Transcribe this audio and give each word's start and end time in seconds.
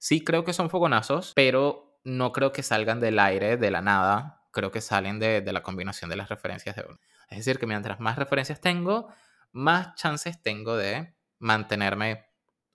Sí 0.00 0.24
creo 0.24 0.44
que 0.44 0.54
son 0.54 0.70
fogonazos, 0.70 1.32
pero 1.36 2.00
no 2.04 2.32
creo 2.32 2.52
que 2.52 2.62
salgan 2.62 3.00
del 3.00 3.18
aire, 3.18 3.58
de 3.58 3.70
la 3.70 3.82
nada. 3.82 4.46
Creo 4.50 4.70
que 4.70 4.80
salen 4.80 5.18
de, 5.18 5.42
de 5.42 5.52
la 5.52 5.62
combinación 5.62 6.08
de 6.08 6.16
las 6.16 6.30
referencias 6.30 6.74
de 6.74 6.84
uno. 6.88 6.98
Es 7.28 7.38
decir, 7.38 7.58
que 7.58 7.66
mientras 7.66 8.00
más 8.00 8.16
referencias 8.16 8.62
tengo, 8.62 9.08
más 9.52 9.94
chances 9.96 10.42
tengo 10.42 10.76
de 10.76 11.14
mantenerme, 11.38 12.24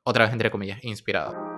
otra 0.04 0.26
vez 0.26 0.34
entre 0.34 0.52
comillas, 0.52 0.84
inspirado. 0.84 1.55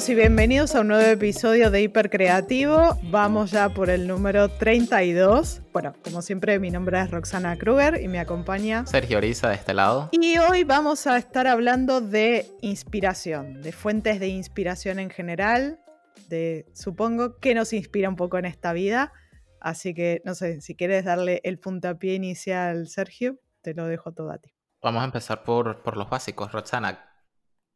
Todos 0.00 0.08
y 0.08 0.14
bienvenidos 0.14 0.74
a 0.74 0.80
un 0.80 0.88
nuevo 0.88 1.04
episodio 1.04 1.70
de 1.70 1.82
Hipercreativo. 1.82 2.98
Vamos 3.10 3.50
ya 3.50 3.68
por 3.68 3.90
el 3.90 4.06
número 4.06 4.48
32. 4.48 5.60
Bueno, 5.74 5.94
como 6.02 6.22
siempre, 6.22 6.58
mi 6.58 6.70
nombre 6.70 6.98
es 7.00 7.10
Roxana 7.10 7.58
Kruger 7.58 8.00
y 8.00 8.08
me 8.08 8.18
acompaña 8.18 8.86
Sergio 8.86 9.18
Oriza 9.18 9.50
de 9.50 9.56
este 9.56 9.74
lado. 9.74 10.08
Y 10.12 10.38
hoy 10.38 10.64
vamos 10.64 11.06
a 11.06 11.18
estar 11.18 11.46
hablando 11.46 12.00
de 12.00 12.46
inspiración, 12.62 13.60
de 13.60 13.72
fuentes 13.72 14.20
de 14.20 14.28
inspiración 14.28 15.00
en 15.00 15.10
general, 15.10 15.80
de 16.28 16.66
supongo 16.72 17.38
que 17.38 17.54
nos 17.54 17.74
inspira 17.74 18.08
un 18.08 18.16
poco 18.16 18.38
en 18.38 18.46
esta 18.46 18.72
vida. 18.72 19.12
Así 19.60 19.92
que 19.92 20.22
no 20.24 20.34
sé, 20.34 20.62
si 20.62 20.76
quieres 20.76 21.04
darle 21.04 21.42
el 21.44 21.58
puntapié 21.58 22.14
inicial, 22.14 22.88
Sergio, 22.88 23.38
te 23.60 23.74
lo 23.74 23.86
dejo 23.86 24.12
todo 24.12 24.30
a 24.30 24.38
ti. 24.38 24.54
Vamos 24.82 25.02
a 25.02 25.04
empezar 25.04 25.44
por, 25.44 25.82
por 25.82 25.98
los 25.98 26.08
básicos. 26.08 26.52
Roxana, 26.52 27.10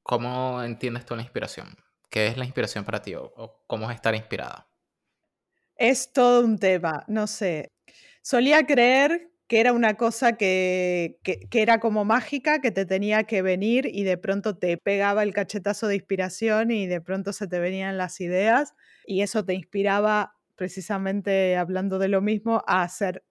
¿Cómo 0.04 0.62
entiendes 0.62 1.06
tú 1.06 1.16
la 1.16 1.22
inspiración? 1.22 1.78
¿Qué 2.10 2.28
es 2.28 2.36
la 2.36 2.44
inspiración 2.44 2.84
para 2.84 3.02
ti 3.02 3.14
o, 3.14 3.62
cómo 3.66 3.90
es 3.90 3.96
estar 3.96 4.14
inspirada? 4.14 4.68
Es 5.76 6.12
todo 6.12 6.44
un 6.44 6.58
tema, 6.58 7.04
no 7.08 7.26
sé. 7.26 7.68
Solía 8.22 8.64
creer 8.66 9.30
que 9.48 9.60
era 9.60 9.72
una 9.72 9.94
cosa 9.94 10.36
que, 10.36 11.18
que, 11.22 11.48
era 11.52 11.80
como 11.80 12.04
mágica, 12.04 12.60
que 12.60 12.70
te 12.70 12.86
tenía 12.86 13.24
que 13.24 13.42
venir 13.42 13.86
y 13.92 14.04
de 14.04 14.16
pronto 14.16 14.56
te 14.56 14.78
pegaba 14.78 15.22
el 15.22 15.34
cachetazo 15.34 15.86
de 15.88 15.96
inspiración 15.96 16.70
y 16.70 16.86
de 16.86 17.00
pronto 17.00 17.32
se 17.32 17.46
te 17.46 17.58
venían 17.58 17.98
las 17.98 18.20
ideas 18.20 18.74
y 19.06 19.20
eso 19.20 19.44
te 19.44 19.54
inspiraba 19.54 20.34
precisamente 20.54 21.56
hablando 21.56 21.98
de 21.98 22.08
lo 22.08 22.22
mismo 22.22 22.62
a 22.66 22.82
hacer, 22.82 23.24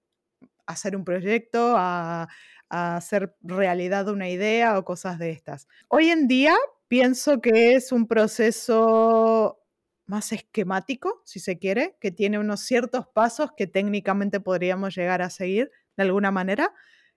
a 0.68 0.74
hacer 0.74 0.96
un 0.96 1.06
proyecto, 1.06 1.76
a, 1.78 2.28
a 2.70 2.98
hacer 2.98 3.36
realidad 3.42 4.08
una 4.10 4.30
idea 4.30 4.78
o 4.78 4.84
cosas 4.84 5.20
de 5.20 5.32
estas. 5.32 5.68
Hoy 5.88 6.10
en 6.10 6.28
día 6.28 6.56
pienso 6.94 7.42
que 7.42 7.74
es 7.74 7.92
un 7.92 8.06
proceso 8.06 9.60
más 10.06 10.32
esquemático, 10.32 11.24
si 11.26 11.40
se 11.40 11.58
quiere, 11.58 11.98
que 12.00 12.12
tiene 12.12 12.38
unos 12.38 12.60
ciertos 12.60 13.08
pasos 13.08 13.50
que 13.58 13.66
técnicamente 13.66 14.40
podríamos 14.40 14.96
llegar 14.96 15.24
a 15.24 15.32
seguir 15.32 15.72
de 15.98 16.04
alguna 16.04 16.30
manera, 16.30 16.72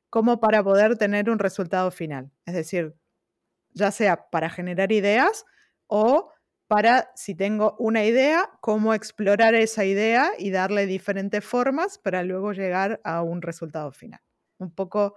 como 0.09 0.41
para 0.41 0.65
poder 0.65 0.97
tener 0.97 1.29
un 1.29 1.39
resultado 1.39 1.91
final. 1.91 2.31
Es 2.47 2.55
decir, 2.55 2.95
ya 3.75 3.91
sea 3.91 4.31
para 4.31 4.49
generar 4.49 4.93
ideas 4.93 5.45
o 5.89 6.33
para, 6.69 7.11
si 7.15 7.35
tengo 7.35 7.77
una 7.79 8.03
idea, 8.03 8.49
cómo 8.63 8.95
explorar 8.95 9.55
esa 9.55 9.85
idea 9.85 10.31
y 10.39 10.53
darle 10.53 10.87
diferentes 10.87 11.45
formas 11.45 11.99
para 11.99 12.23
luego 12.23 12.55
llegar 12.55 12.99
a 13.05 13.21
un 13.23 13.43
resultado 13.43 13.93
final. 13.93 14.23
Un 14.57 14.75
poco 14.75 15.17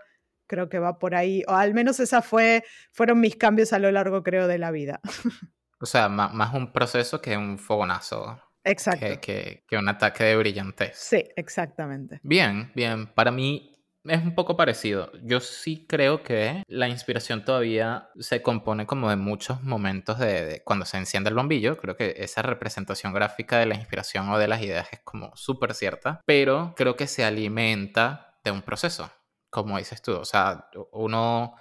creo 0.49 0.67
que 0.67 0.79
va 0.79 0.99
por 0.99 1.15
ahí, 1.15 1.43
o 1.47 1.53
al 1.53 1.73
menos 1.73 2.01
esa 2.01 2.21
fue, 2.21 2.65
fueron 2.91 3.21
mis 3.21 3.37
cambios 3.37 3.71
a 3.71 3.79
lo 3.79 3.89
largo, 3.91 4.23
creo, 4.23 4.47
de 4.47 4.57
la 4.57 4.71
vida. 4.71 4.99
O 5.81 5.85
sea, 5.85 6.09
más, 6.09 6.53
un 6.53 6.73
proceso 6.73 7.21
que 7.21 7.37
un 7.37 7.57
fogonazo. 7.57 8.37
Exacto. 8.65 9.21
Que, 9.21 9.63
que, 9.65 9.77
un 9.77 9.87
ataque 9.87 10.25
de 10.25 10.35
brillantez. 10.35 10.97
Sí, 10.97 11.23
exactamente. 11.37 12.19
Bien, 12.21 12.69
bien. 12.75 13.07
Para 13.07 13.31
mí 13.31 13.81
es 14.03 14.21
un 14.21 14.35
poco 14.35 14.57
parecido. 14.57 15.09
Yo 15.23 15.39
sí 15.39 15.85
creo 15.87 16.21
que 16.21 16.63
la 16.67 16.89
inspiración 16.89 17.45
todavía 17.45 18.09
se 18.19 18.41
compone 18.41 18.85
como 18.85 19.09
de 19.09 19.15
muchos 19.15 19.63
momentos 19.63 20.19
de, 20.19 20.45
de, 20.45 20.63
cuando 20.65 20.83
se 20.83 20.97
enciende 20.97 21.29
el 21.29 21.37
bombillo. 21.37 21.77
Creo 21.77 21.95
que 21.95 22.13
esa 22.17 22.41
representación 22.41 23.13
gráfica 23.13 23.57
de 23.57 23.67
la 23.67 23.75
inspiración 23.75 24.27
o 24.27 24.37
de 24.37 24.49
las 24.49 24.61
ideas 24.61 24.89
es 24.91 24.99
como 25.05 25.31
súper 25.37 25.73
cierta, 25.75 26.19
pero 26.25 26.73
creo 26.75 26.97
que 26.97 27.07
se 27.07 27.23
alimenta 27.23 28.37
de 28.43 28.51
un 28.51 28.63
proceso 28.63 29.09
como 29.49 29.77
dices 29.77 30.01
tú, 30.01 30.15
o 30.15 30.25
sea, 30.25 30.69
uno, 30.91 31.55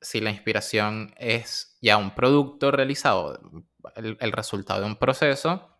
si 0.00 0.20
la 0.20 0.30
inspiración 0.30 1.14
es 1.16 1.78
ya 1.80 1.96
un 1.96 2.14
producto 2.14 2.70
realizado, 2.70 3.40
el, 3.96 4.32
resultado 4.32 4.80
de 4.80 4.86
un 4.86 4.96
proceso, 4.96 5.76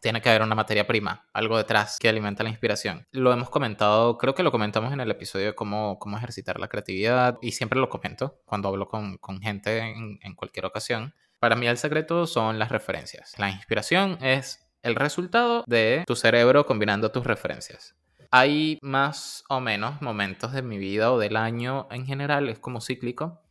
tiene 0.00 0.22
que 0.22 0.30
haber 0.30 0.42
una 0.42 0.54
materia 0.54 0.86
prima, 0.86 1.28
algo 1.34 1.58
detrás 1.58 1.98
que 1.98 2.08
alimenta 2.08 2.42
la 2.42 2.48
inspiración. 2.48 3.06
Lo 3.10 3.32
hemos 3.32 3.50
comentado, 3.50 4.16
creo 4.16 4.34
que 4.34 4.42
lo 4.42 4.50
comentamos 4.50 4.92
en 4.92 5.00
el 5.00 5.10
episodio 5.10 5.46
de 5.46 5.54
cómo, 5.54 5.98
cómo 5.98 6.16
ejercitar 6.16 6.58
la 6.58 6.68
creatividad 6.68 7.38
y 7.42 7.52
siempre 7.52 7.78
lo 7.78 7.90
comento 7.90 8.40
cuando 8.46 8.68
hablo 8.68 8.88
con, 8.88 9.18
con 9.18 9.40
gente 9.40 9.78
en, 9.78 10.18
en 10.22 10.34
cualquier 10.34 10.64
ocasión. 10.64 11.14
Para 11.38 11.56
mí 11.56 11.66
el 11.66 11.76
secreto 11.76 12.26
son 12.26 12.58
las 12.58 12.70
referencias. 12.70 13.38
La 13.38 13.50
inspiración 13.50 14.18
es 14.22 14.70
el 14.82 14.94
resultado 14.94 15.64
de 15.66 16.04
tu 16.06 16.16
cerebro 16.16 16.64
combinando 16.64 17.10
tus 17.10 17.26
referencias. 17.26 17.94
Hay 18.32 18.78
más 18.80 19.44
o 19.48 19.60
menos 19.60 20.00
momentos 20.02 20.52
de 20.52 20.62
mi 20.62 20.78
vida 20.78 21.12
o 21.12 21.18
del 21.18 21.36
año 21.36 21.88
en 21.90 22.06
general, 22.06 22.48
es 22.48 22.60
como 22.60 22.80
cíclico, 22.80 23.42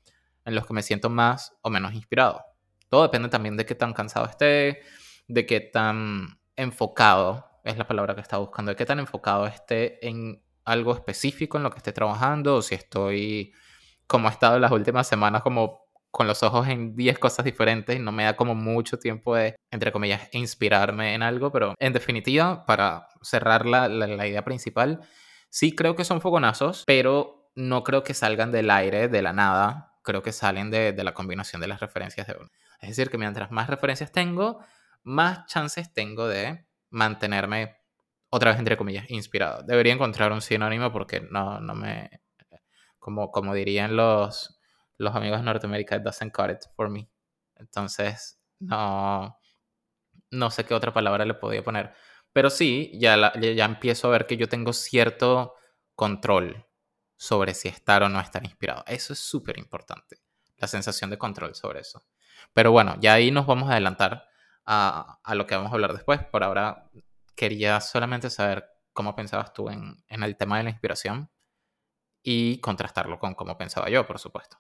en 0.45 0.56
los 0.56 0.66
que 0.66 0.73
me 0.73 0.84
siento 0.84 1.09
más 1.09 1.53
o 1.62 1.69
menos 1.69 1.94
inspirado. 1.94 2.41
Todo 2.88 3.03
depende 3.03 3.28
también 3.28 3.57
de 3.57 3.66
qué 3.66 3.75
tan 3.75 3.94
cansado 3.94 4.25
esté, 4.25 4.81
de 5.28 5.45
qué 5.45 5.59
tan 5.59 6.39
enfocado, 6.56 7.45
es 7.63 7.78
la 7.78 7.88
palabra 7.88 8.16
que 8.16 8.22
estaba 8.22 8.41
buscando, 8.41 8.72
de 8.72 8.78
qué 8.78 8.85
tan 8.85 9.00
enfocado 9.00 9.47
esté 9.47 10.07
en 10.07 10.41
algo 10.63 10.94
específico 10.94 11.57
en 11.57 11.63
lo 11.63 11.72
que 11.72 11.78
esté 11.78 11.91
trabajando, 11.91 12.56
o 12.56 12.62
si 12.62 12.75
estoy 12.75 13.53
como 14.07 14.29
he 14.29 14.31
estado 14.31 14.56
en 14.56 14.62
las 14.62 14.72
últimas 14.72 15.07
semanas, 15.07 15.44
como 15.44 15.88
con 16.12 16.28
los 16.28 16.44
ojos 16.44 16.68
en 16.68 16.96
10 16.96 17.20
cosas 17.20 17.46
diferentes 17.46 17.96
y 17.96 18.00
no 18.00 18.12
me 18.12 18.24
da 18.24 18.36
como 18.36 18.56
mucho 18.56 18.97
tiempo 18.97 19.36
de, 19.36 19.56
entre 19.72 19.92
comillas, 19.92 20.28
inspirarme 20.34 21.14
en 21.14 21.24
algo, 21.24 21.52
pero 21.52 21.75
en 21.78 21.94
definitiva, 21.94 22.66
para 22.66 23.08
cerrar 23.22 23.66
la, 23.66 23.88
la, 23.88 24.28
idea 24.28 24.44
principal, 24.44 25.02
sí 25.50 25.75
creo 25.75 25.96
que 25.96 26.06
son 26.06 26.22
fogonazos, 26.22 26.84
pero 26.88 27.52
no 27.56 27.84
creo 27.84 28.03
que 28.03 28.14
salgan 28.14 28.52
del 28.52 28.72
aire, 28.72 29.08
de 29.08 29.22
la 29.22 29.34
nada, 29.34 29.94
creo 30.03 30.24
que 30.24 30.31
salen 30.31 30.72
de, 30.72 30.94
de 30.94 31.03
la 31.03 31.14
combinación 31.14 31.62
de 31.62 31.68
las 31.68 31.80
referencias 31.80 32.25
de 32.28 32.34
uno. 32.40 32.50
Es 32.81 32.90
decir, 32.90 33.09
que 33.09 33.18
mientras 33.18 33.52
más 33.52 33.69
referencias 33.69 34.12
tengo, 34.12 34.59
más 35.03 35.46
chances 35.46 35.94
tengo 35.94 36.28
de 36.28 36.66
mantenerme, 36.90 37.78
otra 38.30 38.52
vez 38.52 38.59
entre 38.59 38.78
comillas, 38.78 39.09
inspirado. 39.09 39.64
Debería 39.64 39.94
encontrar 39.94 40.31
un 40.31 40.42
sinónimo 40.42 40.92
porque 40.92 41.22
no, 41.22 41.59
no 41.59 41.75
me, 41.75 42.09
como, 42.98 43.31
como 43.31 43.53
dirían 43.53 43.96
los 43.96 44.59
los 45.00 45.16
amigos 45.16 45.40
de 45.40 45.46
Norteamérica, 45.46 45.96
it 45.96 46.04
doesn't 46.04 46.32
cut 46.32 46.52
it 46.52 46.60
for 46.76 46.90
me. 46.90 47.10
Entonces, 47.56 48.40
no, 48.60 49.40
no 50.30 50.52
sé 50.52 50.66
qué 50.66 50.74
otra 50.74 50.94
palabra 50.94 51.26
le 51.26 51.34
podía 51.34 51.64
poner. 51.64 51.94
Pero 52.34 52.50
sí, 52.50 52.92
ya, 52.94 53.34
ya 53.40 53.66
empiezo 53.66 54.08
a 54.08 54.12
ver 54.12 54.28
que 54.28 54.38
yo 54.38 54.48
tengo 54.48 54.74
cierto 54.74 55.56
control 55.96 56.68
sobre 57.18 57.54
si 57.54 57.70
estar 57.70 58.04
o 58.04 58.10
no 58.10 58.20
estar 58.20 58.44
inspirado. 58.44 58.84
Eso 58.88 59.14
es 59.14 59.20
súper 59.20 59.58
importante, 59.58 60.18
la 60.58 60.68
sensación 60.68 61.10
de 61.10 61.18
control 61.18 61.56
sobre 61.56 61.80
eso. 61.80 62.06
Pero 62.54 62.72
bueno, 62.72 62.96
ya 63.00 63.14
ahí 63.14 63.31
nos 63.31 63.48
vamos 63.48 63.70
a 63.70 63.74
adelantar 63.74 64.28
a, 64.66 65.20
a 65.24 65.36
lo 65.36 65.48
que 65.48 65.56
vamos 65.56 65.72
a 65.72 65.76
hablar 65.76 65.94
después. 65.94 66.24
Por 66.26 66.44
ahora 66.44 66.90
quería 67.36 67.80
solamente 67.81 68.30
saber 68.30 68.70
cómo 68.94 69.16
pensabas 69.16 69.54
tú 69.54 69.70
en, 69.70 70.04
en 70.08 70.24
el 70.24 70.36
tema 70.36 70.58
de 70.58 70.66
la 70.66 70.70
inspiración 70.70 71.31
y 72.22 72.60
contrastarlo 72.60 73.18
con 73.18 73.34
cómo 73.34 73.58
pensaba 73.58 73.90
yo, 73.90 74.06
por 74.06 74.20
supuesto. 74.20 74.58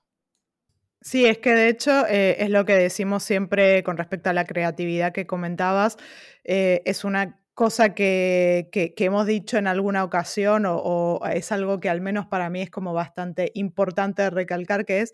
Sí, 1.01 1.25
es 1.25 1.37
que 1.37 1.53
de 1.55 1.69
hecho 1.69 2.05
eh, 2.07 2.35
es 2.39 2.49
lo 2.49 2.65
que 2.65 2.75
decimos 2.75 3.23
siempre 3.23 3.83
con 3.83 3.95
respecto 3.97 4.29
a 4.29 4.33
la 4.33 4.45
creatividad 4.45 5.13
que 5.13 5.25
comentabas. 5.25 5.97
Eh, 6.43 6.81
es 6.85 7.05
una 7.05 7.39
cosa 7.53 7.93
que, 7.93 8.69
hemos 8.97 9.25
dicho 9.25 9.57
en 9.57 9.67
alguna 9.67 10.03
ocasión 10.03 10.63
o, 10.67 11.21
es 11.33 11.51
algo 11.53 11.79
que 11.79 11.89
al 11.89 12.01
menos 12.01 12.25
para 12.27 12.49
mí 12.49 12.61
es 12.61 12.69
como 12.69 12.93
bastante 12.93 13.51
importante 13.53 14.29
recalcar, 14.29 14.85
que 14.85 15.01
es 15.01 15.13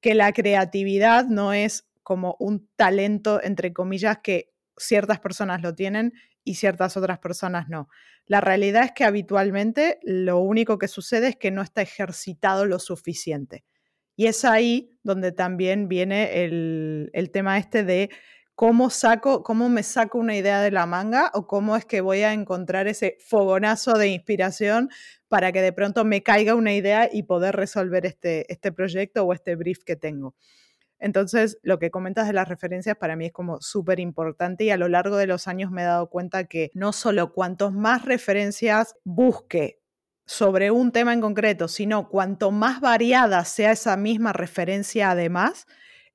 que 0.00 0.14
la 0.14 0.32
creatividad 0.32 1.26
no 1.26 1.52
es 1.52 1.88
como 2.04 2.36
un 2.38 2.68
talento, 2.76 3.42
entre 3.42 3.72
comillas, 3.72 4.18
que 4.22 4.52
ciertas 4.76 5.18
personas 5.20 5.62
lo 5.62 5.74
tienen 5.74 6.12
y 6.44 6.54
ciertas 6.56 6.96
otras 6.96 7.18
personas 7.18 7.68
no. 7.68 7.88
La 8.26 8.40
realidad 8.40 8.84
es 8.84 8.92
que 8.92 9.04
habitualmente 9.04 9.98
lo 10.02 10.38
único 10.38 10.78
que 10.78 10.88
sucede 10.88 11.28
es 11.28 11.36
que 11.36 11.50
no 11.50 11.62
está 11.62 11.82
ejercitado 11.82 12.66
lo 12.66 12.78
suficiente. 12.78 13.64
Y 14.16 14.26
es 14.26 14.44
ahí 14.44 14.98
donde 15.02 15.30
también 15.30 15.88
viene 15.88 16.44
el, 16.44 17.30
tema 17.32 17.58
este 17.58 17.84
de 17.84 18.10
cómo 18.54 18.88
saco, 18.88 19.42
cómo 19.42 19.68
me 19.68 19.82
saco 19.82 20.18
una 20.18 20.34
idea 20.34 20.62
de 20.62 20.70
la 20.70 20.86
manga 20.86 21.30
o 21.34 21.46
cómo 21.46 21.76
es 21.76 21.84
que 21.84 22.00
voy 22.00 22.22
a 22.22 22.32
encontrar 22.32 22.88
ese 22.88 23.18
fogonazo 23.20 23.98
de 23.98 24.08
inspiración 24.08 24.88
para 25.28 25.52
que 25.52 25.60
de 25.60 25.72
pronto 25.72 26.04
me 26.04 26.22
caiga 26.22 26.54
una 26.54 26.72
idea 26.72 27.10
y 27.12 27.24
poder 27.24 27.54
resolver 27.54 28.06
este, 28.06 28.50
este 28.50 28.72
proyecto 28.72 29.22
o 29.24 29.34
este 29.34 29.54
brief 29.54 29.84
que 29.84 29.96
tengo. 29.96 30.34
Entonces, 30.98 31.58
lo 31.62 31.78
que 31.78 31.90
comentas 31.90 32.26
de 32.26 32.32
las 32.32 32.48
referencias 32.48 32.96
para 32.96 33.16
mí 33.16 33.26
es 33.26 33.32
como 33.32 33.60
súper 33.60 34.00
importante 34.00 34.64
y 34.64 34.70
a 34.70 34.78
lo 34.78 34.88
largo 34.88 35.16
de 35.16 35.26
los 35.26 35.46
años 35.46 35.70
me 35.70 35.82
he 35.82 35.84
dado 35.84 36.08
cuenta 36.08 36.44
que 36.44 36.70
no 36.72 36.94
solo 36.94 37.34
cuantos 37.34 37.74
más 37.74 38.06
referencias 38.06 38.96
busque 39.04 39.78
sobre 40.26 40.70
un 40.70 40.92
tema 40.92 41.12
en 41.12 41.20
concreto, 41.20 41.68
sino 41.68 42.08
cuanto 42.08 42.50
más 42.50 42.80
variada 42.80 43.44
sea 43.44 43.72
esa 43.72 43.96
misma 43.96 44.32
referencia 44.32 45.12
además, 45.12 45.66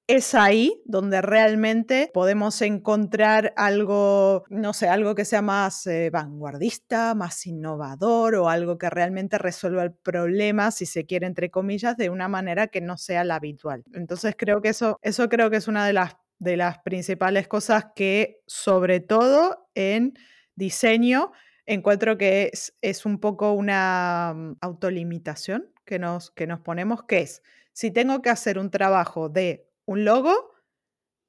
es 0.07 0.35
ahí 0.35 0.81
donde 0.85 1.21
realmente 1.21 2.11
podemos 2.13 2.61
encontrar 2.61 3.53
algo, 3.55 4.43
no 4.49 4.73
sé, 4.73 4.89
algo 4.89 5.15
que 5.15 5.23
sea 5.23 5.41
más 5.41 5.87
eh, 5.87 6.09
vanguardista, 6.09 7.15
más 7.15 7.45
innovador 7.47 8.35
o 8.35 8.49
algo 8.49 8.77
que 8.77 8.89
realmente 8.89 9.37
resuelva 9.37 9.83
el 9.83 9.93
problema, 9.93 10.71
si 10.71 10.85
se 10.85 11.05
quiere, 11.05 11.27
entre 11.27 11.49
comillas, 11.49 11.95
de 11.95 12.09
una 12.09 12.27
manera 12.27 12.67
que 12.67 12.81
no 12.81 12.97
sea 12.97 13.23
la 13.23 13.35
habitual. 13.35 13.83
Entonces 13.93 14.35
creo 14.37 14.61
que 14.61 14.69
eso, 14.69 14.97
eso 15.01 15.29
creo 15.29 15.49
que 15.49 15.57
es 15.57 15.69
una 15.69 15.85
de 15.85 15.93
las, 15.93 16.17
de 16.39 16.57
las 16.57 16.79
principales 16.79 17.47
cosas 17.47 17.85
que, 17.95 18.41
sobre 18.47 18.99
todo 18.99 19.69
en 19.75 20.13
diseño, 20.55 21.31
encuentro 21.73 22.17
que 22.17 22.51
es, 22.81 23.05
un 23.05 23.19
poco 23.19 23.53
una 23.53 24.33
mm, 24.35 24.57
autolimitación 24.61 25.71
que 25.85 25.99
nos, 25.99 26.31
que 26.31 26.47
nos 26.47 26.59
ponemos, 26.61 27.03
que 27.03 27.19
es, 27.21 27.41
si 27.73 27.91
tengo 27.91 28.21
que 28.21 28.29
hacer 28.29 28.59
un 28.59 28.69
trabajo 28.69 29.29
de 29.29 29.67
un 29.85 30.05
logo, 30.05 30.51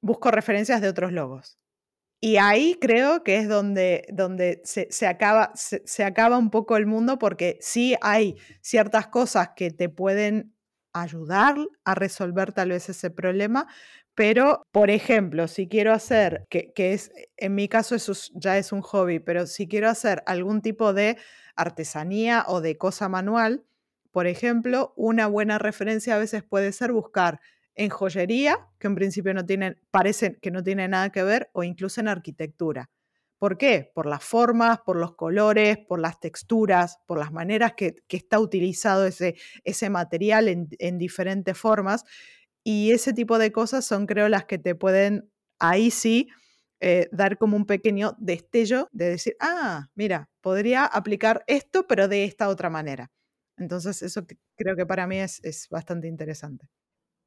busco 0.01 0.31
referencias 0.31 0.81
de 0.81 0.89
otros 0.89 1.11
logos. 1.11 1.57
Y 2.19 2.37
ahí 2.37 2.77
creo 2.79 3.23
que 3.23 3.37
es 3.37 3.49
donde, 3.49 4.05
donde 4.13 4.61
se, 4.63 5.07
acaba, 5.07 5.51
se, 5.55 6.03
acaba 6.05 6.37
un 6.37 6.51
poco 6.51 6.77
el 6.77 6.85
mundo 6.85 7.19
porque 7.19 7.57
sí 7.59 7.95
hay 8.01 8.37
ciertas 8.61 9.07
cosas 9.07 9.49
que 9.57 9.71
te 9.71 9.89
pueden 9.89 10.52
ayudar 10.93 11.57
a 11.83 11.95
resolver 11.95 12.53
tal 12.53 12.69
vez 12.69 12.89
ese 12.89 13.09
problema, 13.09 13.67
pero, 14.15 14.67
por 14.71 14.91
ejemplo, 14.91 15.47
si 15.47 15.67
quiero 15.67 15.91
hacer, 15.91 16.45
que, 16.49 16.71
es, 16.75 17.11
en 17.35 17.55
mi 17.55 17.67
caso 17.67 17.95
eso 17.95 18.13
ya 18.35 18.57
es 18.57 18.71
un 18.71 18.81
hobby, 18.81 19.19
pero 19.19 19.47
si 19.47 19.67
quiero 19.67 19.89
hacer 19.89 20.21
algún 20.27 20.61
tipo 20.61 20.93
de 20.93 21.17
artesanía 21.55 22.45
o 22.47 22.61
de 22.61 22.77
cosa 22.77 23.09
manual, 23.09 23.63
por 24.11 24.27
ejemplo, 24.27 24.93
una 24.95 25.25
buena 25.25 25.57
referencia 25.57 26.15
a 26.15 26.19
veces 26.19 26.43
puede 26.43 26.71
ser 26.73 26.91
buscar 26.91 27.39
en 27.73 27.89
joyería, 27.89 28.67
que 28.77 28.85
en 28.85 28.93
principio 28.93 29.33
no 29.33 29.45
tienen, 29.45 29.79
parecen 29.89 30.37
que 30.39 30.51
no 30.51 30.61
tiene 30.61 30.87
nada 30.87 31.09
que 31.11 31.23
ver, 31.23 31.49
o 31.53 31.63
incluso 31.63 31.99
en 31.99 32.07
arquitectura. 32.07 32.91
¿Por 33.43 33.57
qué? 33.57 33.91
Por 33.93 34.05
las 34.05 34.23
formas, 34.23 34.79
por 34.85 34.95
los 34.95 35.15
colores, 35.15 35.77
por 35.77 35.99
las 35.99 36.17
texturas, 36.17 36.99
por 37.05 37.19
las 37.19 37.33
maneras 37.33 37.73
que, 37.73 37.97
está 38.07 38.39
utilizado 38.39 39.05
ese, 39.05 39.89
material 39.89 40.47
en, 40.47 40.97
diferentes 40.97 41.57
formas. 41.57 42.05
Y 42.63 42.93
ese 42.93 43.11
tipo 43.11 43.37
de 43.37 43.51
cosas 43.51 43.83
son, 43.83 44.05
creo, 44.05 44.29
las 44.29 44.45
que 44.45 44.59
te 44.59 44.75
pueden, 44.75 45.29
ahí 45.59 45.91
sí, 45.91 46.29
eh, 46.79 47.09
dar 47.11 47.37
como 47.37 47.57
un 47.57 47.65
pequeño 47.65 48.15
destello 48.17 48.87
de 48.93 49.09
decir, 49.09 49.35
ah, 49.41 49.89
mira, 49.93 50.29
podría 50.39 50.85
aplicar 50.85 51.43
esto, 51.45 51.85
pero 51.85 52.07
de 52.07 52.23
esta 52.23 52.47
otra 52.47 52.69
manera. 52.69 53.11
Entonces, 53.57 54.03
eso 54.03 54.25
creo 54.55 54.77
que 54.77 54.85
para 54.85 55.05
mí 55.05 55.17
es, 55.17 55.43
es 55.43 55.67
bastante 55.67 56.07
interesante. 56.07 56.69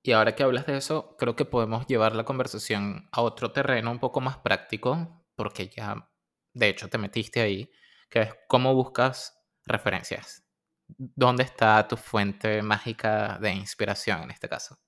Y 0.02 0.12
ahora 0.12 0.34
que 0.34 0.44
hablas 0.44 0.64
de 0.64 0.78
eso, 0.78 1.14
creo 1.18 1.36
que 1.36 1.44
podemos 1.44 1.86
llevar 1.86 2.16
la 2.16 2.24
conversación 2.24 3.06
a 3.12 3.20
otro 3.20 3.52
terreno 3.52 3.90
un 3.90 3.98
poco 3.98 4.22
más 4.22 4.38
práctico, 4.38 5.25
porque 5.36 5.68
ya, 5.68 6.10
de 6.52 6.68
hecho, 6.68 6.88
te 6.88 6.98
metiste 6.98 7.40
ahí, 7.40 7.70
que 8.08 8.22
es 8.22 8.34
cómo 8.48 8.74
buscas 8.74 9.38
referencias. 9.64 10.44
¿Dónde 10.88 11.42
está 11.44 11.86
tu 11.86 11.96
fuente 11.96 12.62
mágica 12.62 13.38
de 13.40 13.52
inspiración 13.52 14.22
en 14.22 14.30
este 14.30 14.48
caso? 14.48 14.78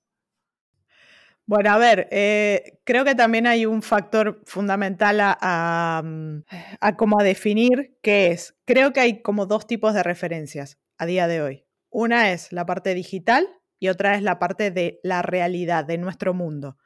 Bueno, 1.45 1.71
a 1.71 1.77
ver, 1.79 2.07
eh, 2.11 2.79
creo 2.83 3.03
que 3.03 3.15
también 3.15 3.47
hay 3.47 3.65
un 3.65 3.81
factor 3.81 4.39
fundamental 4.45 5.19
a, 5.19 5.37
a, 5.41 6.03
mm, 6.03 6.43
a, 6.79 6.87
a 6.89 7.23
definir, 7.23 7.97
que 8.03 8.27
es, 8.27 8.55
creo 8.65 8.93
que 8.93 8.99
hay 8.99 9.21
como 9.23 9.47
dos 9.47 9.65
tipos 9.65 9.95
de 9.95 10.03
referencias 10.03 10.77
a 10.99 11.07
día 11.07 11.27
de 11.27 11.41
hoy. 11.41 11.65
Una 11.89 12.31
es 12.31 12.51
la 12.51 12.67
parte 12.67 12.93
digital 12.93 13.47
y 13.79 13.87
otra 13.87 14.15
es 14.15 14.21
la 14.21 14.37
parte 14.37 14.69
de 14.69 14.99
la 15.01 15.23
realidad, 15.23 15.85
de 15.85 15.97
nuestro 15.97 16.35
mundo. 16.35 16.77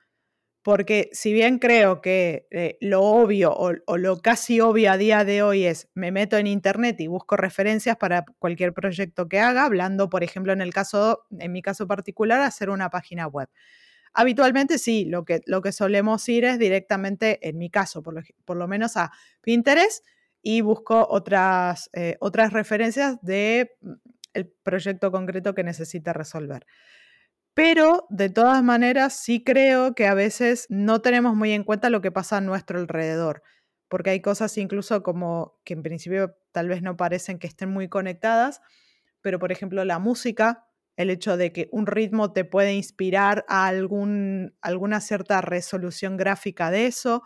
Porque 0.64 1.10
si 1.12 1.34
bien 1.34 1.60
creo 1.60 2.00
que 2.02 2.48
eh, 2.50 2.78
lo 2.80 3.02
obvio 3.02 3.54
o, 3.54 3.74
lo 3.98 4.22
casi 4.22 4.62
obvio 4.62 4.92
a 4.92 4.98
día 4.98 5.26
de 5.26 5.44
hoy 5.44 5.66
es 5.66 5.90
me 5.94 6.12
meto 6.12 6.38
en 6.38 6.48
internet 6.48 7.02
y 7.02 7.08
busco 7.08 7.36
referencias 7.36 7.98
para 7.98 8.24
cualquier 8.40 8.74
proyecto 8.74 9.28
que 9.28 9.42
haga, 9.42 9.66
hablando, 9.66 10.10
por 10.10 10.24
ejemplo, 10.24 10.54
en 10.54 10.62
el 10.62 10.74
caso, 10.74 11.26
en 11.38 11.52
mi 11.52 11.62
caso 11.62 11.86
particular, 11.86 12.40
hacer 12.42 12.70
una 12.70 12.90
página 12.90 13.28
web. 13.28 13.50
Habitualmente 14.14 14.78
sí, 14.78 15.06
lo 15.06 15.26
que, 15.26 15.42
lo 15.48 15.62
que 15.62 15.74
solemos 15.74 16.28
ir 16.30 16.46
es 16.46 16.60
directamente, 16.60 17.40
en 17.48 17.58
mi 17.58 17.70
caso, 17.70 18.02
por 18.02 18.56
lo, 18.56 18.68
menos 18.68 18.96
a 18.96 19.12
Pinterest 19.42 20.06
y 20.42 20.62
busco 20.62 21.08
otras, 21.10 21.90
eh, 21.94 22.16
otras 22.22 22.54
referencias 22.54 23.22
de 23.22 23.72
el 24.34 24.48
proyecto 24.48 25.12
concreto 25.12 25.54
que 25.54 25.64
necesita 25.64 26.14
resolver. 26.14 26.66
Pero 27.54 28.08
de 28.10 28.30
todas 28.30 28.64
maneras 28.64 29.14
sí 29.14 29.44
creo 29.44 29.94
que 29.94 30.08
a 30.08 30.16
veces 30.16 30.66
no 30.70 31.02
tenemos 31.02 31.36
muy 31.36 31.52
en 31.52 31.64
cuenta 31.64 31.90
lo 31.90 32.02
que 32.02 32.12
pasa 32.12 32.38
a 32.38 32.42
nuestro 32.42 32.80
alrededor, 32.80 33.44
porque 33.90 34.10
hay 34.10 34.22
cosas 34.22 34.58
incluso 34.58 35.04
como 35.04 35.60
que 35.64 35.74
en 35.74 35.84
principio 35.84 36.36
tal 36.52 36.68
vez 36.68 36.82
no 36.82 36.98
parecen 36.98 37.38
que 37.38 37.48
estén 37.48 37.70
muy 37.70 37.90
conectadas, 37.90 38.62
pero 39.22 39.38
por 39.38 39.52
ejemplo 39.52 39.86
la 39.86 40.00
música, 40.00 40.66
el 40.98 41.12
hecho 41.12 41.38
de 41.38 41.52
que 41.54 41.70
un 41.72 41.86
ritmo 41.86 42.34
te 42.34 42.44
puede 42.44 42.74
inspirar 42.74 43.46
a 43.48 43.68
algún, 43.68 44.56
alguna 44.62 45.00
cierta 45.00 45.42
resolución 45.42 46.18
gráfica 46.18 46.72
de 46.72 46.88
eso, 46.88 47.22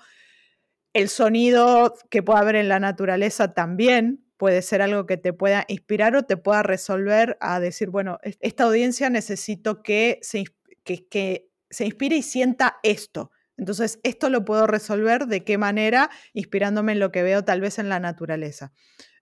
el 0.94 1.08
sonido 1.08 1.94
que 2.10 2.24
puede 2.24 2.40
haber 2.40 2.56
en 2.58 2.70
la 2.70 2.80
naturaleza 2.80 3.54
también, 3.54 4.27
puede 4.38 4.62
ser 4.62 4.82
algo 4.82 5.06
que 5.06 5.18
te 5.18 5.34
pueda 5.34 5.66
inspirar 5.68 6.16
o 6.16 6.24
te 6.24 6.38
pueda 6.38 6.64
resolver 6.64 7.38
a 7.42 7.60
decir, 7.60 7.90
bueno, 7.90 8.20
esta 8.24 8.64
audiencia 8.64 9.10
necesito 9.10 9.82
que 9.82 10.20
se, 10.22 10.46
que, 10.84 11.50
se 11.70 11.86
inspire 11.86 12.16
y 12.16 12.22
sienta 12.22 12.78
esto. 12.84 13.32
Entonces, 13.58 14.00
esto 14.04 14.30
lo 14.30 14.46
puedo 14.46 14.68
resolver 14.68 15.26
de 15.26 15.44
qué 15.44 15.58
manera, 15.58 16.12
inspirándome 16.34 16.92
en 16.92 17.00
lo 17.00 17.12
que 17.12 17.24
veo 17.24 17.44
tal 17.44 17.60
vez 17.60 17.80
en 17.80 17.90
la 17.90 18.00
naturaleza. 18.00 18.72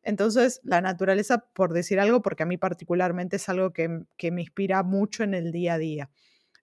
Entonces, 0.03 0.59
la 0.63 0.81
naturaleza, 0.81 1.47
por 1.53 1.73
decir 1.73 1.99
algo, 1.99 2.21
porque 2.21 2.43
a 2.43 2.45
mí 2.45 2.57
particularmente 2.57 3.37
es 3.37 3.49
algo 3.49 3.71
que, 3.71 3.87
me 3.87 4.41
inspira 4.41 4.83
mucho 4.83 5.23
en 5.23 5.33
el 5.33 5.51
día 5.51 5.75
a 5.75 5.77
día. 5.77 6.09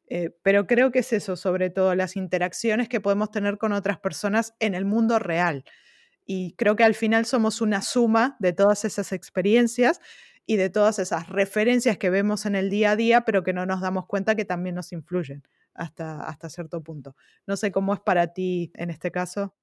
Eh, 0.06 0.30
pero 0.42 0.66
creo 0.66 0.92
que 0.92 0.98
es 0.98 1.12
eso, 1.14 1.36
sobre 1.36 1.70
todo 1.70 1.94
las 1.94 2.16
interacciones 2.16 2.88
que 2.88 3.00
podemos 3.00 3.30
tener 3.30 3.56
con 3.56 3.72
otras 3.72 3.98
personas 3.98 4.54
en 4.60 4.74
el 4.74 4.84
mundo 4.84 5.18
real. 5.18 5.64
Y 6.24 6.54
creo 6.54 6.76
que 6.76 6.84
al 6.84 6.94
final 6.94 7.26
somos 7.26 7.60
una 7.60 7.82
suma 7.82 8.36
de 8.38 8.52
todas 8.52 8.84
esas 8.84 9.12
experiencias 9.12 10.00
y 10.46 10.56
de 10.56 10.70
todas 10.70 10.98
esas 10.98 11.28
referencias 11.28 11.98
que 11.98 12.10
vemos 12.10 12.46
en 12.46 12.54
el 12.54 12.70
día 12.70 12.92
a 12.92 12.96
día, 12.96 13.20
pero 13.22 13.42
que 13.42 13.52
no 13.52 13.66
nos 13.66 13.80
damos 13.80 14.06
cuenta 14.06 14.34
que 14.34 14.44
también 14.44 14.74
nos 14.74 14.92
influyen 14.92 15.42
hasta, 15.74 16.24
hasta 16.24 16.48
cierto 16.48 16.82
punto. 16.82 17.16
No 17.46 17.56
sé 17.56 17.72
cómo 17.72 17.94
es 17.94 18.00
para 18.00 18.32
ti 18.32 18.72
en 18.74 18.90
este 18.90 19.10
caso. 19.10 19.54